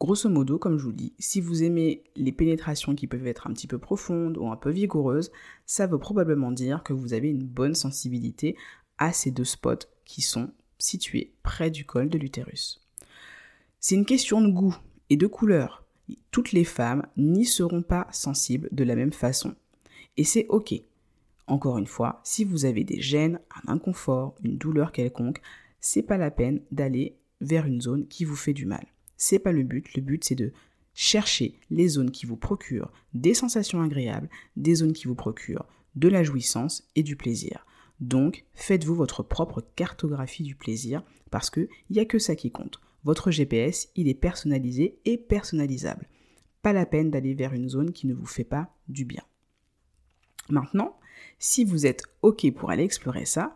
Grosso 0.00 0.28
modo, 0.28 0.58
comme 0.58 0.78
je 0.78 0.84
vous 0.84 0.92
dis, 0.92 1.12
si 1.18 1.40
vous 1.40 1.64
aimez 1.64 2.04
les 2.14 2.30
pénétrations 2.30 2.94
qui 2.94 3.08
peuvent 3.08 3.26
être 3.26 3.48
un 3.48 3.52
petit 3.52 3.66
peu 3.66 3.78
profondes 3.78 4.36
ou 4.36 4.48
un 4.48 4.56
peu 4.56 4.70
vigoureuses, 4.70 5.32
ça 5.66 5.86
veut 5.86 5.98
probablement 5.98 6.52
dire 6.52 6.84
que 6.84 6.92
vous 6.92 7.14
avez 7.14 7.28
une 7.28 7.44
bonne 7.44 7.74
sensibilité 7.74 8.56
à 8.98 9.12
ces 9.12 9.30
deux 9.30 9.44
spots 9.44 9.86
qui 10.04 10.22
sont 10.22 10.52
situés 10.78 11.32
près 11.42 11.70
du 11.70 11.84
col 11.84 12.08
de 12.08 12.18
l'utérus. 12.18 12.80
C'est 13.80 13.94
une 13.94 14.06
question 14.06 14.40
de 14.40 14.48
goût 14.48 14.76
et 15.10 15.16
de 15.16 15.26
couleur. 15.26 15.84
Toutes 16.30 16.52
les 16.52 16.64
femmes 16.64 17.06
n'y 17.16 17.44
seront 17.44 17.82
pas 17.82 18.08
sensibles 18.10 18.68
de 18.72 18.84
la 18.84 18.96
même 18.96 19.12
façon. 19.12 19.54
Et 20.16 20.24
c'est 20.24 20.46
ok. 20.48 20.74
Encore 21.46 21.78
une 21.78 21.86
fois, 21.86 22.20
si 22.24 22.44
vous 22.44 22.64
avez 22.64 22.84
des 22.84 23.00
gènes, 23.00 23.40
un 23.64 23.72
inconfort, 23.72 24.34
une 24.42 24.58
douleur 24.58 24.92
quelconque, 24.92 25.40
c'est 25.80 26.02
pas 26.02 26.18
la 26.18 26.30
peine 26.30 26.60
d'aller 26.70 27.16
vers 27.40 27.66
une 27.66 27.80
zone 27.80 28.06
qui 28.08 28.24
vous 28.24 28.36
fait 28.36 28.52
du 28.52 28.66
mal. 28.66 28.86
C'est 29.16 29.38
pas 29.38 29.52
le 29.52 29.62
but. 29.62 29.94
Le 29.94 30.02
but, 30.02 30.24
c'est 30.24 30.34
de 30.34 30.52
chercher 30.94 31.54
les 31.70 31.88
zones 31.88 32.10
qui 32.10 32.26
vous 32.26 32.36
procurent 32.36 32.92
des 33.14 33.34
sensations 33.34 33.80
agréables, 33.80 34.28
des 34.56 34.74
zones 34.74 34.92
qui 34.92 35.06
vous 35.06 35.14
procurent 35.14 35.66
de 35.94 36.08
la 36.08 36.24
jouissance 36.24 36.88
et 36.96 37.02
du 37.02 37.16
plaisir. 37.16 37.64
Donc, 38.00 38.44
faites-vous 38.54 38.94
votre 38.94 39.22
propre 39.22 39.64
cartographie 39.74 40.42
du 40.42 40.54
plaisir 40.54 41.02
parce 41.30 41.50
qu'il 41.50 41.68
n'y 41.90 41.98
a 41.98 42.04
que 42.04 42.18
ça 42.18 42.36
qui 42.36 42.50
compte. 42.50 42.80
Votre 43.04 43.30
GPS, 43.30 43.88
il 43.96 44.08
est 44.08 44.14
personnalisé 44.14 44.98
et 45.04 45.18
personnalisable. 45.18 46.08
Pas 46.62 46.72
la 46.72 46.86
peine 46.86 47.10
d'aller 47.10 47.34
vers 47.34 47.54
une 47.54 47.68
zone 47.68 47.92
qui 47.92 48.06
ne 48.06 48.14
vous 48.14 48.26
fait 48.26 48.44
pas 48.44 48.70
du 48.88 49.04
bien. 49.04 49.22
Maintenant, 50.48 50.98
si 51.38 51.64
vous 51.64 51.86
êtes 51.86 52.04
OK 52.22 52.50
pour 52.52 52.70
aller 52.70 52.84
explorer 52.84 53.24
ça, 53.24 53.54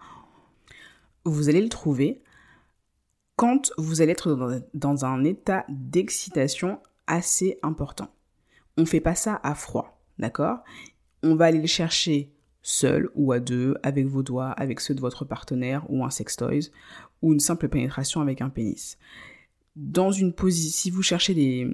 vous 1.25 1.49
allez 1.49 1.61
le 1.61 1.69
trouver 1.69 2.23
quand 3.37 3.73
vous 3.79 4.03
allez 4.03 4.13
être 4.13 4.63
dans 4.75 5.05
un 5.05 5.25
état 5.25 5.65
d'excitation 5.69 6.81
assez 7.07 7.59
important. 7.63 8.09
On 8.77 8.83
ne 8.83 8.87
fait 8.87 9.01
pas 9.01 9.15
ça 9.15 9.41
à 9.43 9.55
froid, 9.55 10.01
d'accord? 10.19 10.59
On 11.23 11.35
va 11.35 11.47
aller 11.47 11.61
le 11.61 11.67
chercher 11.67 12.32
seul 12.63 13.09
ou 13.15 13.33
à 13.33 13.41
deux, 13.41 13.77
avec 13.83 14.07
vos 14.07 14.23
doigts, 14.23 14.51
avec 14.51 14.81
ceux 14.81 14.95
de 14.95 15.01
votre 15.01 15.25
partenaire 15.25 15.85
ou 15.89 16.05
un 16.05 16.11
sextoys, 16.11 16.71
ou 17.21 17.33
une 17.33 17.41
simple 17.41 17.69
pénétration 17.69 18.21
avec 18.21 18.41
un 18.41 18.49
pénis. 18.49 18.99
Dans 19.77 20.13
une 20.13 20.33
position, 20.33 20.77
si 20.77 20.91
vous 20.91 21.03
cherchez 21.03 21.35
des, 21.35 21.69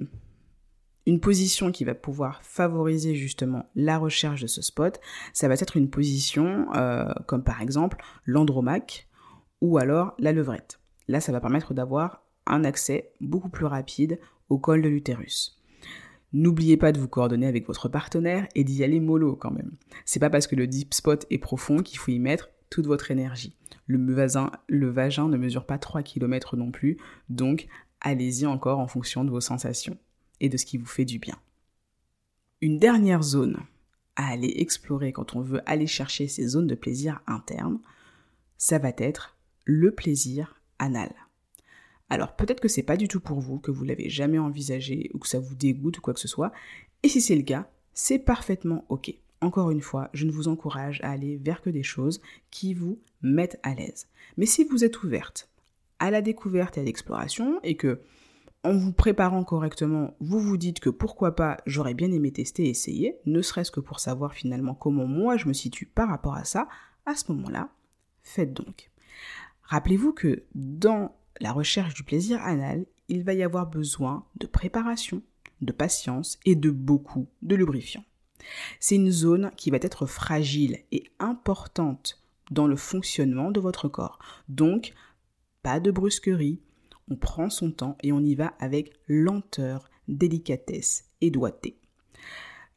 une 1.05 1.19
position 1.19 1.71
qui 1.71 1.83
va 1.83 1.95
pouvoir 1.95 2.43
favoriser 2.43 3.15
justement 3.15 3.69
la 3.75 3.97
recherche 3.97 4.41
de 4.41 4.47
ce 4.47 4.61
spot, 4.61 4.99
ça 5.33 5.47
va 5.47 5.55
être 5.55 5.77
une 5.77 5.89
position 5.89 6.67
euh, 6.75 7.11
comme 7.25 7.43
par 7.43 7.61
exemple 7.61 7.97
l'andromaque 8.25 9.07
ou 9.61 9.77
alors 9.77 10.13
la 10.19 10.31
levrette. 10.31 10.79
Là, 11.07 11.19
ça 11.19 11.31
va 11.31 11.41
permettre 11.41 11.73
d'avoir 11.73 12.23
un 12.45 12.63
accès 12.63 13.11
beaucoup 13.19 13.49
plus 13.49 13.65
rapide 13.65 14.19
au 14.49 14.57
col 14.57 14.81
de 14.81 14.89
l'utérus. 14.89 15.58
N'oubliez 16.31 16.77
pas 16.77 16.91
de 16.91 16.99
vous 16.99 17.07
coordonner 17.07 17.47
avec 17.47 17.65
votre 17.65 17.89
partenaire 17.89 18.47
et 18.53 18.63
d'y 18.63 18.83
aller 18.83 18.99
mollo 18.99 19.35
quand 19.35 19.51
même. 19.51 19.71
C'est 20.05 20.19
pas 20.19 20.29
parce 20.29 20.47
que 20.47 20.55
le 20.55 20.67
deep 20.67 20.93
spot 20.93 21.25
est 21.29 21.39
profond 21.39 21.81
qu'il 21.81 21.97
faut 21.97 22.11
y 22.11 22.19
mettre 22.19 22.49
toute 22.69 22.85
votre 22.85 23.09
énergie. 23.09 23.55
Le 23.87 24.13
vagin, 24.13 24.51
le 24.67 24.89
vagin 24.89 25.27
ne 25.27 25.37
mesure 25.37 25.65
pas 25.65 25.79
3 25.79 26.03
km 26.03 26.55
non 26.55 26.69
plus, 26.69 26.97
donc 27.29 27.67
allez-y 28.01 28.45
encore 28.45 28.79
en 28.79 28.87
fonction 28.87 29.23
de 29.23 29.31
vos 29.31 29.41
sensations 29.41 29.97
et 30.39 30.49
de 30.49 30.57
ce 30.57 30.65
qui 30.65 30.77
vous 30.77 30.85
fait 30.85 31.05
du 31.05 31.17
bien. 31.17 31.37
Une 32.61 32.77
dernière 32.77 33.23
zone 33.23 33.57
à 34.15 34.27
aller 34.27 34.53
explorer 34.57 35.11
quand 35.11 35.35
on 35.35 35.41
veut 35.41 35.61
aller 35.65 35.87
chercher 35.87 36.27
ces 36.27 36.47
zones 36.47 36.67
de 36.67 36.75
plaisir 36.75 37.21
interne, 37.25 37.79
ça 38.57 38.77
va 38.77 38.91
être 38.97 39.37
le 39.65 39.91
plaisir 39.91 40.61
anal. 40.77 41.09
Alors 42.09 42.35
peut-être 42.35 42.59
que 42.59 42.67
c'est 42.67 42.83
pas 42.83 42.97
du 42.97 43.07
tout 43.07 43.19
pour 43.19 43.39
vous, 43.39 43.59
que 43.59 43.71
vous 43.71 43.83
l'avez 43.83 44.09
jamais 44.09 44.39
envisagé 44.39 45.11
ou 45.13 45.19
que 45.19 45.27
ça 45.27 45.39
vous 45.39 45.55
dégoûte 45.55 45.99
ou 45.99 46.01
quoi 46.01 46.13
que 46.13 46.19
ce 46.19 46.27
soit. 46.27 46.51
Et 47.03 47.09
si 47.09 47.21
c'est 47.21 47.35
le 47.35 47.43
cas, 47.43 47.69
c'est 47.93 48.19
parfaitement 48.19 48.85
ok. 48.89 49.13
Encore 49.41 49.71
une 49.71 49.81
fois, 49.81 50.09
je 50.13 50.25
ne 50.25 50.31
vous 50.31 50.47
encourage 50.47 50.99
à 51.01 51.11
aller 51.11 51.37
vers 51.37 51.61
que 51.61 51.69
des 51.69 51.83
choses 51.83 52.21
qui 52.51 52.73
vous 52.73 52.99
mettent 53.21 53.59
à 53.63 53.73
l'aise. 53.73 54.07
Mais 54.37 54.45
si 54.45 54.65
vous 54.65 54.83
êtes 54.83 55.01
ouverte 55.03 55.49
à 55.99 56.11
la 56.11 56.21
découverte 56.21 56.77
et 56.77 56.81
à 56.81 56.83
l'exploration 56.83 57.59
et 57.63 57.75
que 57.75 58.01
en 58.63 58.73
vous 58.73 58.91
préparant 58.91 59.43
correctement, 59.45 60.15
vous 60.19 60.39
vous 60.39 60.57
dites 60.57 60.81
que 60.81 60.89
pourquoi 60.89 61.35
pas 61.35 61.57
j'aurais 61.65 61.93
bien 61.93 62.11
aimé 62.11 62.31
tester 62.31 62.65
et 62.65 62.69
essayer, 62.69 63.15
ne 63.25 63.41
serait-ce 63.41 63.71
que 63.71 63.79
pour 63.79 64.01
savoir 64.01 64.33
finalement 64.33 64.75
comment 64.75 65.07
moi 65.07 65.37
je 65.37 65.47
me 65.47 65.53
situe 65.53 65.85
par 65.85 66.09
rapport 66.09 66.35
à 66.35 66.43
ça, 66.43 66.67
à 67.05 67.15
ce 67.15 67.31
moment-là, 67.31 67.69
faites 68.21 68.53
donc. 68.53 68.91
Rappelez-vous 69.63 70.11
que 70.11 70.43
dans 70.55 71.15
la 71.39 71.51
recherche 71.51 71.93
du 71.93 72.03
plaisir 72.03 72.41
anal, 72.41 72.85
il 73.07 73.23
va 73.23 73.33
y 73.33 73.43
avoir 73.43 73.67
besoin 73.67 74.25
de 74.35 74.47
préparation, 74.47 75.21
de 75.61 75.71
patience 75.71 76.39
et 76.45 76.55
de 76.55 76.69
beaucoup 76.69 77.27
de 77.41 77.55
lubrifiant. 77.55 78.03
C'est 78.79 78.95
une 78.95 79.11
zone 79.11 79.51
qui 79.57 79.69
va 79.69 79.77
être 79.81 80.05
fragile 80.05 80.79
et 80.91 81.03
importante 81.19 82.21
dans 82.51 82.67
le 82.67 82.75
fonctionnement 82.75 83.51
de 83.51 83.59
votre 83.59 83.89
corps. 83.89 84.19
Donc, 84.47 84.93
pas 85.61 85.79
de 85.79 85.91
brusquerie, 85.91 86.61
on 87.09 87.15
prend 87.15 87.49
son 87.49 87.71
temps 87.71 87.97
et 88.01 88.11
on 88.11 88.21
y 88.21 88.35
va 88.35 88.53
avec 88.59 88.93
lenteur, 89.07 89.89
délicatesse 90.07 91.05
et 91.21 91.31
doigté. 91.31 91.77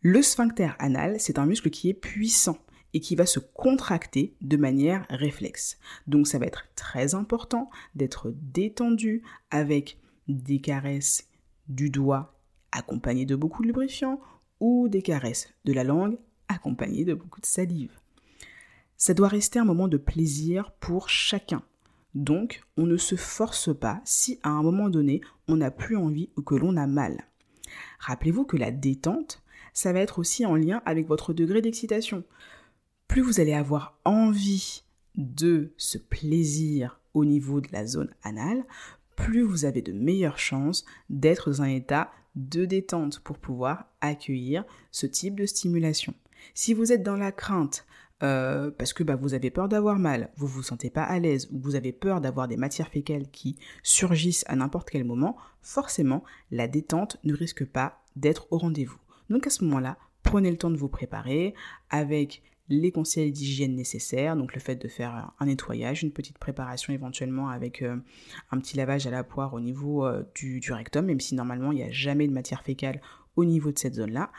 Le 0.01 0.21
sphincter 0.21 0.71
anal, 0.79 1.21
c'est 1.21 1.39
un 1.39 1.47
muscle 1.47 1.71
qui 1.71 1.89
est 1.89 1.95
puissant 1.95 2.59
et 2.95 3.01
qui 3.01 3.17
va 3.17 3.27
se 3.27 3.39
contracter 3.39 4.35
de 4.41 4.57
manière 4.57 5.07
réflexe. 5.09 5.79
Donc 6.07 6.27
ça 6.27 6.39
va 6.39 6.47
être 6.47 6.65
très 6.75 7.15
important 7.15 7.71
d'être 7.95 8.33
détendu 8.37 9.23
avec 9.51 9.99
des 10.29 10.61
caresses 10.61 11.29
du 11.69 11.91
doigt 11.91 12.39
accompagnées 12.71 13.27
de 13.27 13.37
beaucoup 13.37 13.63
de 13.63 13.69
lubrifiant 13.69 14.21
ou 14.61 14.89
des 14.89 15.03
caresses 15.03 15.49
de 15.65 15.73
la 15.73 15.85
langue 15.85 16.19
accompagnées 16.49 17.05
de 17.05 17.15
beaucoup 17.15 17.41
de 17.41 17.47
salive. 17.47 17.93
Ça 18.97 19.15
doit 19.15 19.29
rester 19.29 19.59
un 19.59 19.65
moment 19.65 19.89
de 19.89 19.97
plaisir 19.97 20.71
pour 20.79 21.09
chacun. 21.09 21.63
Donc, 22.15 22.63
on 22.77 22.87
ne 22.87 22.97
se 22.97 23.17
force 23.17 23.75
pas 23.75 24.01
si 24.05 24.39
à 24.43 24.51
un 24.51 24.63
moment 24.63 24.91
donné, 24.91 25.23
on 25.49 25.57
n'a 25.57 25.71
plus 25.71 25.97
envie 25.97 26.29
ou 26.37 26.43
que 26.43 26.55
l'on 26.55 26.77
a 26.77 26.87
mal. 26.87 27.27
Rappelez-vous 27.99 28.45
que 28.45 28.57
la 28.57 28.71
détente, 28.71 29.43
ça 29.73 29.93
va 29.93 30.01
être 30.01 30.19
aussi 30.19 30.45
en 30.45 30.55
lien 30.55 30.83
avec 30.85 31.09
votre 31.09 31.33
degré 31.33 31.63
d'excitation. 31.63 32.23
Plus 33.09 33.23
vous 33.23 33.41
allez 33.41 33.55
avoir 33.55 33.99
envie 34.05 34.83
de 35.17 35.73
ce 35.77 35.99
plaisir 35.99 37.01
au 37.15 37.25
niveau 37.25 37.61
de 37.61 37.69
la 37.73 37.87
zone 37.87 38.15
anale, 38.23 38.65
plus 39.17 39.43
vous 39.43 39.65
avez 39.65 39.83
de 39.83 39.93
meilleures 39.93 40.39
chances 40.39 40.85
d'être 41.11 41.51
dans 41.51 41.63
un 41.63 41.69
état 41.69 42.11
de 42.35 42.65
détente 42.65 43.21
pour 43.21 43.39
pouvoir 43.39 43.87
accueillir 44.01 44.65
ce 44.91 45.07
type 45.07 45.39
de 45.39 45.47
stimulation. 45.47 46.15
Si 46.55 46.75
vous 46.75 46.93
êtes 46.93 47.03
dans 47.03 47.17
la 47.17 47.33
crainte, 47.33 47.87
euh, 48.23 48.71
parce 48.71 48.93
que 48.93 49.03
bah, 49.03 49.17
vous 49.17 49.35
avez 49.35 49.51
peur 49.51 49.69
d'avoir 49.69 49.99
mal, 49.99 50.31
vous 50.37 50.47
vous 50.47 50.63
sentez 50.63 50.91
pas 50.91 51.03
à 51.03 51.19
l'aise, 51.19 51.49
ou 51.53 51.59
vous 51.59 51.75
avez 51.75 51.93
peur 51.93 52.21
d'avoir 52.21 52.49
des 52.49 52.57
matières 52.57 52.89
fécales 52.89 53.29
qui 53.31 53.57
surgissent 53.83 54.45
à 54.47 54.57
n'importe 54.57 54.91
quel 54.91 55.05
moment, 55.05 55.37
forcément, 55.61 56.23
la 56.51 56.69
détente 56.69 57.19
ne 57.25 57.35
risque 57.35 57.65
pas 57.67 58.03
d'être 58.17 58.47
au 58.51 58.59
rendez-vous. 58.59 58.99
Donc 59.29 59.47
à 59.47 59.51
ce 59.51 59.65
moment-là, 59.65 59.99
prenez 60.23 60.51
le 60.51 60.57
temps 60.57 60.71
de 60.71 60.77
vous 60.77 60.89
préparer 60.89 61.55
avec 61.91 62.43
les 62.69 62.93
conseils 62.93 63.33
d'hygiène 63.33 63.75
nécessaires, 63.75 64.37
donc 64.37 64.55
le 64.55 64.61
fait 64.61 64.77
de 64.77 64.89
faire 64.89 65.33
un 65.39 65.47
nettoyage, 65.47 66.03
une 66.03 66.13
petite 66.13 66.39
préparation 66.39 66.93
éventuellement 66.93 67.49
avec 67.49 67.83
euh, 67.83 67.97
un 68.51 68.59
petit 68.59 68.77
lavage 68.77 69.07
à 69.07 69.11
la 69.11 69.25
poire 69.25 69.55
au 69.55 69.61
niveau 69.61 70.07
euh, 70.07 70.23
du, 70.35 70.61
du, 70.61 70.73
rectum, 70.73 71.07
même 71.07 71.21
si 71.21 71.35
normalement 71.35 71.73
il 71.73 71.77
n'y 71.77 71.83
a 71.83 71.91
jamais 71.91 72.27
de 72.27 72.33
matière 72.33 72.63
fécale 72.63 73.01
au 73.37 73.45
niveau 73.45 73.73
de 73.73 73.79
cette 73.79 73.95
zone-là. 73.95 74.31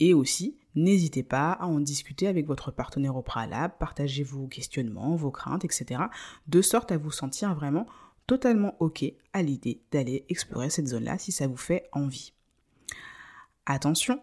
Et 0.00 0.14
aussi, 0.14 0.56
n'hésitez 0.74 1.22
pas 1.22 1.52
à 1.52 1.66
en 1.66 1.80
discuter 1.80 2.28
avec 2.28 2.46
votre 2.46 2.70
partenaire 2.70 3.16
au 3.16 3.22
préalable, 3.22 3.74
partagez 3.78 4.22
vos 4.22 4.46
questionnements, 4.46 5.16
vos 5.16 5.30
craintes, 5.30 5.64
etc. 5.64 6.02
De 6.46 6.62
sorte 6.62 6.92
à 6.92 6.98
vous 6.98 7.10
sentir 7.10 7.54
vraiment 7.54 7.86
totalement 8.26 8.76
OK 8.78 9.04
à 9.32 9.42
l'idée 9.42 9.80
d'aller 9.90 10.24
explorer 10.28 10.70
cette 10.70 10.86
zone-là 10.86 11.18
si 11.18 11.32
ça 11.32 11.48
vous 11.48 11.56
fait 11.56 11.88
envie. 11.92 12.32
Attention, 13.66 14.22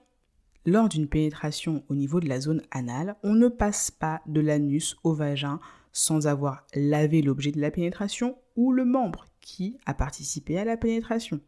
lors 0.66 0.90
d'une 0.90 1.08
pénétration 1.08 1.84
au 1.90 1.96
niveau 1.96 2.20
de 2.20 2.28
la 2.28 2.40
zone 2.40 2.62
anale, 2.72 3.16
on 3.24 3.36
ne 3.36 3.48
passe 3.48 3.92
pas 3.92 4.22
de 4.26 4.42
l'anus 4.42 4.98
au 5.04 5.14
vagin 5.14 5.60
sans 5.92 6.28
avoir 6.28 6.66
lavé 6.74 7.22
l'objet 7.22 7.52
de 7.52 7.62
la 7.62 7.72
pénétration 7.72 8.38
ou 8.56 8.72
le 8.72 8.86
membre 8.86 9.28
qui 9.42 9.78
a 9.86 9.94
participé 9.94 10.58
à 10.58 10.66
la 10.66 10.78
pénétration 10.78 11.40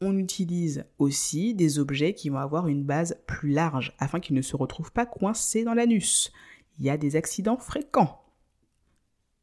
on 0.00 0.16
utilise 0.16 0.84
aussi 0.98 1.54
des 1.54 1.78
objets 1.78 2.14
qui 2.14 2.28
vont 2.28 2.38
avoir 2.38 2.68
une 2.68 2.84
base 2.84 3.20
plus 3.26 3.50
large 3.50 3.94
afin 3.98 4.20
qu'ils 4.20 4.36
ne 4.36 4.42
se 4.42 4.56
retrouvent 4.56 4.92
pas 4.92 5.06
coincés 5.06 5.64
dans 5.64 5.74
l'anus. 5.74 6.32
Il 6.78 6.84
y 6.84 6.90
a 6.90 6.96
des 6.96 7.16
accidents 7.16 7.58
fréquents. 7.58 8.24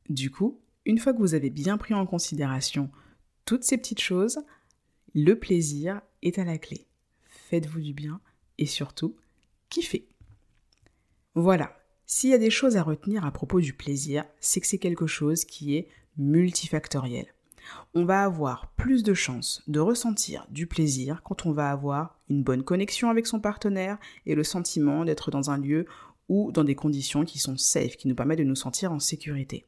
Du 0.09 0.31
coup, 0.31 0.61
une 0.85 0.97
fois 0.97 1.13
que 1.13 1.19
vous 1.19 1.33
avez 1.33 1.49
bien 1.49 1.77
pris 1.77 1.93
en 1.93 2.05
considération 2.05 2.89
toutes 3.43 3.63
ces 3.63 3.77
petites 3.77 4.01
choses, 4.01 4.39
le 5.13 5.37
plaisir 5.37 6.01
est 6.21 6.39
à 6.39 6.45
la 6.45 6.57
clé. 6.57 6.87
Faites-vous 7.49 7.81
du 7.81 7.93
bien 7.93 8.21
et 8.57 8.65
surtout, 8.65 9.15
kiffez. 9.69 10.07
Voilà, 11.33 11.75
s'il 12.05 12.29
y 12.29 12.33
a 12.33 12.37
des 12.37 12.49
choses 12.49 12.77
à 12.77 12.83
retenir 12.83 13.25
à 13.25 13.31
propos 13.31 13.59
du 13.59 13.73
plaisir, 13.73 14.23
c'est 14.39 14.61
que 14.61 14.67
c'est 14.67 14.77
quelque 14.77 15.07
chose 15.07 15.45
qui 15.45 15.75
est 15.75 15.89
multifactoriel 16.17 17.35
on 17.93 18.05
va 18.05 18.23
avoir 18.23 18.71
plus 18.75 19.03
de 19.03 19.13
chances 19.13 19.61
de 19.67 19.79
ressentir 19.79 20.45
du 20.49 20.67
plaisir 20.67 21.21
quand 21.23 21.45
on 21.45 21.51
va 21.51 21.71
avoir 21.71 22.19
une 22.29 22.43
bonne 22.43 22.63
connexion 22.63 23.09
avec 23.09 23.27
son 23.27 23.39
partenaire 23.39 23.97
et 24.25 24.35
le 24.35 24.43
sentiment 24.43 25.05
d'être 25.05 25.31
dans 25.31 25.49
un 25.49 25.57
lieu 25.57 25.85
ou 26.27 26.51
dans 26.51 26.63
des 26.63 26.75
conditions 26.75 27.25
qui 27.25 27.39
sont 27.39 27.57
safe, 27.57 27.97
qui 27.97 28.07
nous 28.07 28.15
permettent 28.15 28.39
de 28.39 28.43
nous 28.43 28.55
sentir 28.55 28.91
en 28.91 28.99
sécurité. 28.99 29.65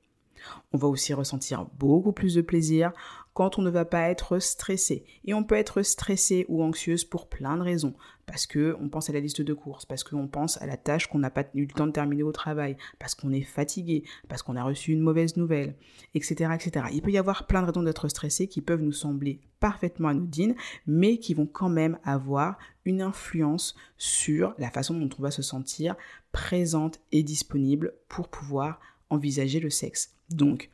On 0.73 0.77
va 0.77 0.87
aussi 0.87 1.13
ressentir 1.13 1.65
beaucoup 1.77 2.11
plus 2.11 2.35
de 2.35 2.41
plaisir 2.41 2.91
quand 3.37 3.59
on 3.59 3.61
ne 3.61 3.69
va 3.69 3.85
pas 3.85 4.09
être 4.09 4.39
stressé. 4.39 5.05
Et 5.23 5.35
on 5.35 5.43
peut 5.43 5.53
être 5.53 5.83
stressé 5.83 6.47
ou 6.49 6.63
anxieuse 6.63 7.05
pour 7.05 7.29
plein 7.29 7.55
de 7.55 7.61
raisons. 7.61 7.93
Parce 8.25 8.47
qu'on 8.47 8.89
pense 8.89 9.11
à 9.11 9.13
la 9.13 9.19
liste 9.19 9.43
de 9.43 9.53
courses, 9.53 9.85
parce 9.85 10.03
qu'on 10.03 10.27
pense 10.27 10.59
à 10.59 10.65
la 10.65 10.75
tâche 10.75 11.05
qu'on 11.05 11.19
n'a 11.19 11.29
pas 11.29 11.45
eu 11.53 11.67
le 11.67 11.71
temps 11.71 11.85
de 11.85 11.91
terminer 11.91 12.23
au 12.23 12.31
travail, 12.31 12.77
parce 12.97 13.13
qu'on 13.13 13.31
est 13.31 13.43
fatigué, 13.43 14.03
parce 14.27 14.41
qu'on 14.41 14.55
a 14.55 14.63
reçu 14.63 14.91
une 14.91 15.01
mauvaise 15.01 15.37
nouvelle, 15.37 15.75
etc., 16.15 16.49
etc. 16.55 16.87
Il 16.91 17.03
peut 17.03 17.11
y 17.11 17.19
avoir 17.19 17.45
plein 17.45 17.61
de 17.61 17.67
raisons 17.67 17.83
d'être 17.83 18.07
stressé 18.07 18.47
qui 18.47 18.61
peuvent 18.61 18.81
nous 18.81 18.91
sembler 18.91 19.39
parfaitement 19.59 20.09
anodines, 20.09 20.55
mais 20.87 21.19
qui 21.19 21.35
vont 21.35 21.45
quand 21.45 21.69
même 21.69 21.99
avoir 22.03 22.57
une 22.85 23.03
influence 23.03 23.75
sur 23.99 24.55
la 24.57 24.71
façon 24.71 24.95
dont 24.95 25.09
on 25.19 25.21
va 25.21 25.29
se 25.29 25.43
sentir 25.43 25.95
présente 26.31 26.99
et 27.11 27.21
disponible 27.21 27.93
pour 28.09 28.29
pouvoir 28.29 28.79
envisager 29.11 29.59
le 29.59 29.69
sexe. 29.69 30.16
Donc, 30.29 30.69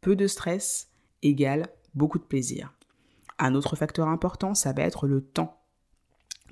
peu 0.00 0.16
de 0.16 0.26
stress 0.26 0.90
égale 1.22 1.68
beaucoup 1.94 2.18
de 2.18 2.24
plaisir. 2.24 2.72
Un 3.38 3.54
autre 3.54 3.76
facteur 3.76 4.08
important, 4.08 4.54
ça 4.54 4.72
va 4.72 4.82
être 4.82 5.06
le 5.06 5.20
temps. 5.20 5.60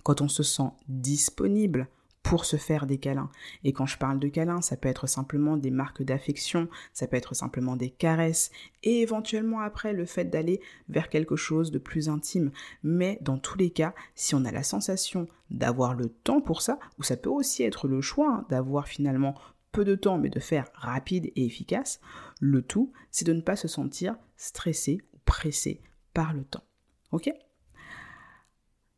Quand 0.03 0.21
on 0.21 0.29
se 0.29 0.43
sent 0.43 0.71
disponible 0.89 1.89
pour 2.23 2.45
se 2.45 2.57
faire 2.57 2.87
des 2.87 2.99
câlins. 2.99 3.31
Et 3.65 3.73
quand 3.73 3.87
je 3.87 3.99
parle 3.99 4.19
de 4.19 4.29
câlins, 4.29 4.63
ça 4.63 4.77
peut 4.77 4.89
être 4.89 5.07
simplement 5.07 5.57
des 5.57 5.71
marques 5.71 6.03
d'affection, 6.03 6.69
ça 6.93 7.07
peut 7.07 7.17
être 7.17 7.35
simplement 7.35 7.77
des 7.77 7.91
caresses, 7.91 8.51
et 8.83 9.01
éventuellement 9.01 9.61
après 9.61 9.93
le 9.93 10.07
fait 10.07 10.27
d'aller 10.27 10.61
vers 10.89 11.09
quelque 11.09 11.37
chose 11.37 11.71
de 11.71 11.79
plus 11.79 12.09
intime. 12.09 12.53
Mais 12.83 13.19
dans 13.23 13.39
tous 13.39 13.59
les 13.59 13.71
cas, 13.71 13.95
si 14.15 14.35
on 14.35 14.45
a 14.45 14.53
la 14.53 14.63
sensation 14.63 15.29
d'avoir 15.51 15.95
le 15.95 16.09
temps 16.09 16.41
pour 16.41 16.63
ça, 16.63 16.79
ou 16.99 17.03
ça 17.03 17.17
peut 17.17 17.31
aussi 17.31 17.65
être 17.65 17.89
le 17.89 18.01
choix 18.01 18.33
hein, 18.33 18.47
d'avoir 18.49 18.87
finalement 18.87 19.35
peu 19.73 19.85
de 19.85 19.95
temps 19.95 20.19
mais 20.19 20.31
de 20.31 20.41
faire 20.41 20.71
rapide 20.75 21.33
et 21.35 21.45
efficace, 21.45 22.01
le 22.41 22.63
tout, 22.63 22.93
c'est 23.11 23.27
de 23.27 23.33
ne 23.33 23.41
pas 23.41 23.57
se 23.57 23.69
sentir 23.69 24.17
stressé 24.37 25.01
ou 25.15 25.19
pressé 25.25 25.81
par 26.15 26.33
le 26.35 26.45
temps. 26.45 26.65
Ok? 27.11 27.31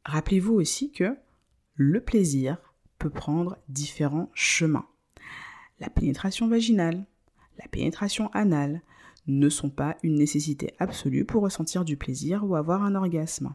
Rappelez-vous 0.04 0.54
aussi 0.54 0.90
que 0.92 1.16
le 1.74 2.00
plaisir 2.00 2.58
peut 2.98 3.10
prendre 3.10 3.58
différents 3.68 4.30
chemins. 4.34 4.86
La 5.80 5.90
pénétration 5.90 6.48
vaginale, 6.48 7.04
la 7.58 7.68
pénétration 7.68 8.30
anale 8.32 8.82
ne 9.26 9.48
sont 9.48 9.70
pas 9.70 9.96
une 10.02 10.16
nécessité 10.16 10.74
absolue 10.78 11.24
pour 11.24 11.42
ressentir 11.42 11.84
du 11.84 11.96
plaisir 11.96 12.44
ou 12.44 12.56
avoir 12.56 12.82
un 12.82 12.94
orgasme. 12.94 13.54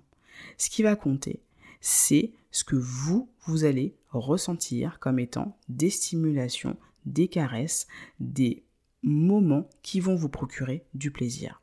Ce 0.58 0.69
qui 0.69 0.84
va 0.84 0.95
compter, 0.95 1.41
c'est 1.82 2.34
ce 2.51 2.63
que 2.63 2.75
vous, 2.75 3.29
vous 3.45 3.65
allez 3.65 3.95
ressentir 4.10 4.99
comme 4.99 5.19
étant 5.19 5.58
des 5.67 5.89
stimulations 5.89 6.77
des 7.05 7.27
caresses, 7.27 7.88
des 8.19 8.63
moments 9.03 9.69
qui 9.81 9.99
vont 9.99 10.15
vous 10.15 10.29
procurer 10.29 10.85
du 10.93 11.12
plaisir. 11.12 11.62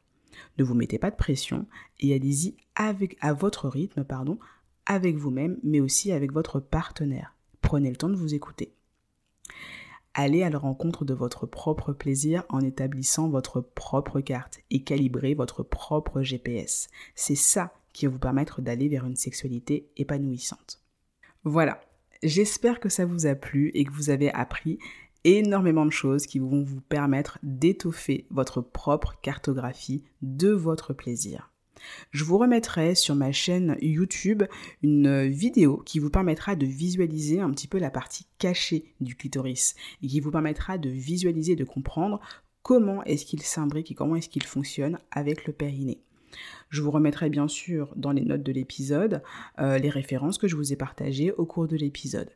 Ne 0.59 0.65
vous 0.65 0.75
mettez 0.75 0.99
pas 0.99 1.11
de 1.11 1.17
pression 1.17 1.67
et 2.01 2.15
allez-y 2.15 2.57
avec 2.75 3.17
à 3.21 3.33
votre 3.33 3.69
rythme, 3.69 4.05
pardon, 4.05 4.39
avec 4.87 5.17
vous-même, 5.17 5.59
mais 5.63 5.81
aussi 5.81 6.13
avec 6.13 6.33
votre 6.33 6.61
partenaire. 6.61 7.35
Prenez 7.61 7.91
le 7.91 7.97
temps 7.97 8.09
de 8.09 8.17
vous 8.17 8.35
écouter. 8.35 8.73
Allez 10.15 10.43
à 10.43 10.51
la 10.51 10.59
rencontre 10.59 11.05
de 11.05 11.13
votre 11.13 11.45
propre 11.47 11.93
plaisir 11.93 12.45
en 12.49 12.61
établissant 12.61 13.29
votre 13.29 13.61
propre 13.61 14.21
carte 14.21 14.61
et 14.71 14.83
calibrez 14.83 15.35
votre 15.35 15.63
propre 15.63 16.23
GPS. 16.23 16.89
C'est 17.15 17.35
ça 17.35 17.75
qui 17.93 18.07
va 18.07 18.13
vous 18.13 18.19
permettre 18.19 18.63
d'aller 18.63 18.89
vers 18.89 19.05
une 19.05 19.17
sexualité 19.17 19.91
épanouissante. 19.97 20.81
Voilà, 21.45 21.81
j'espère 22.23 22.81
que 22.81 22.89
ça 22.89 23.05
vous 23.05 23.27
a 23.27 23.35
plu 23.35 23.71
et 23.75 23.85
que 23.85 23.93
vous 23.93 24.09
avez 24.09 24.33
appris 24.33 24.79
énormément 25.27 25.85
de 25.85 25.91
choses 25.91 26.27
qui 26.27 26.39
vont 26.39 26.63
vous 26.63 26.81
permettre 26.81 27.39
d'étoffer 27.43 28.27
votre 28.31 28.61
propre 28.61 29.15
cartographie 29.21 30.05
de 30.23 30.51
votre 30.51 30.95
plaisir. 30.95 31.51
Je 32.13 32.25
vous 32.25 32.39
remettrai 32.39 32.95
sur 32.95 33.17
ma 33.17 33.33
chaîne 33.33 33.77
YouTube 33.81 34.45
une 34.83 35.27
vidéo 35.27 35.83
qui 35.85 35.99
vous 35.99 36.11
permettra 36.11 36.55
de 36.55 36.65
visualiser 36.65 37.41
un 37.41 37.51
petit 37.51 37.69
peu 37.69 37.79
la 37.79 37.91
partie 37.91 38.27
cachée 38.39 38.95
du 39.01 39.17
clitoris 39.17 39.75
et 40.03 40.07
qui 40.07 40.21
vous 40.21 40.31
permettra 40.31 40.79
de 40.79 40.89
visualiser, 40.89 41.57
de 41.57 41.65
comprendre 41.65 42.21
comment 42.63 43.03
est-ce 43.05 43.27
qu'il 43.27 43.43
s'imbrique 43.43 43.91
et 43.91 43.95
comment 43.95 44.17
est-ce 44.17 44.29
qu'il 44.29 44.45
fonctionne 44.45 44.99
avec 45.11 45.47
le 45.47 45.53
périnée. 45.53 46.01
Je 46.69 46.83
vous 46.83 46.91
remettrai 46.91 47.31
bien 47.31 47.49
sûr 47.49 47.93
dans 47.97 48.13
les 48.13 48.25
notes 48.25 48.43
de 48.43 48.53
l'épisode 48.53 49.23
euh, 49.59 49.79
les 49.79 49.91
références 49.91 50.39
que 50.39 50.49
je 50.49 50.57
vous 50.57 50.73
ai 50.73 50.77
partagées 50.77 51.33
au 51.33 51.47
cours 51.47 51.67
de 51.67 51.77
l'épisode. 51.77 52.31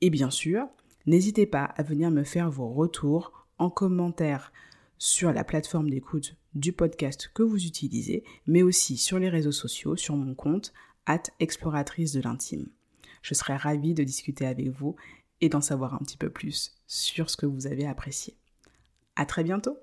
Et 0.00 0.10
bien 0.10 0.30
sûr, 0.30 0.66
N'hésitez 1.06 1.46
pas 1.46 1.64
à 1.64 1.82
venir 1.82 2.10
me 2.10 2.24
faire 2.24 2.50
vos 2.50 2.68
retours 2.68 3.46
en 3.58 3.70
commentaire 3.70 4.52
sur 4.98 5.32
la 5.32 5.44
plateforme 5.44 5.90
d'écoute 5.90 6.36
du 6.54 6.72
podcast 6.72 7.30
que 7.32 7.42
vous 7.42 7.64
utilisez, 7.64 8.24
mais 8.46 8.62
aussi 8.62 8.96
sur 8.96 9.18
les 9.18 9.28
réseaux 9.28 9.52
sociaux, 9.52 9.96
sur 9.96 10.16
mon 10.16 10.34
compte, 10.34 10.72
at 11.06 11.22
exploratrice 11.38 12.12
de 12.12 12.20
l'intime. 12.20 12.68
Je 13.22 13.34
serai 13.34 13.56
ravie 13.56 13.94
de 13.94 14.04
discuter 14.04 14.46
avec 14.46 14.68
vous 14.68 14.96
et 15.40 15.48
d'en 15.48 15.60
savoir 15.60 15.94
un 15.94 15.98
petit 15.98 16.16
peu 16.16 16.30
plus 16.30 16.76
sur 16.86 17.30
ce 17.30 17.36
que 17.36 17.46
vous 17.46 17.66
avez 17.66 17.86
apprécié. 17.86 18.36
À 19.16 19.26
très 19.26 19.44
bientôt! 19.44 19.78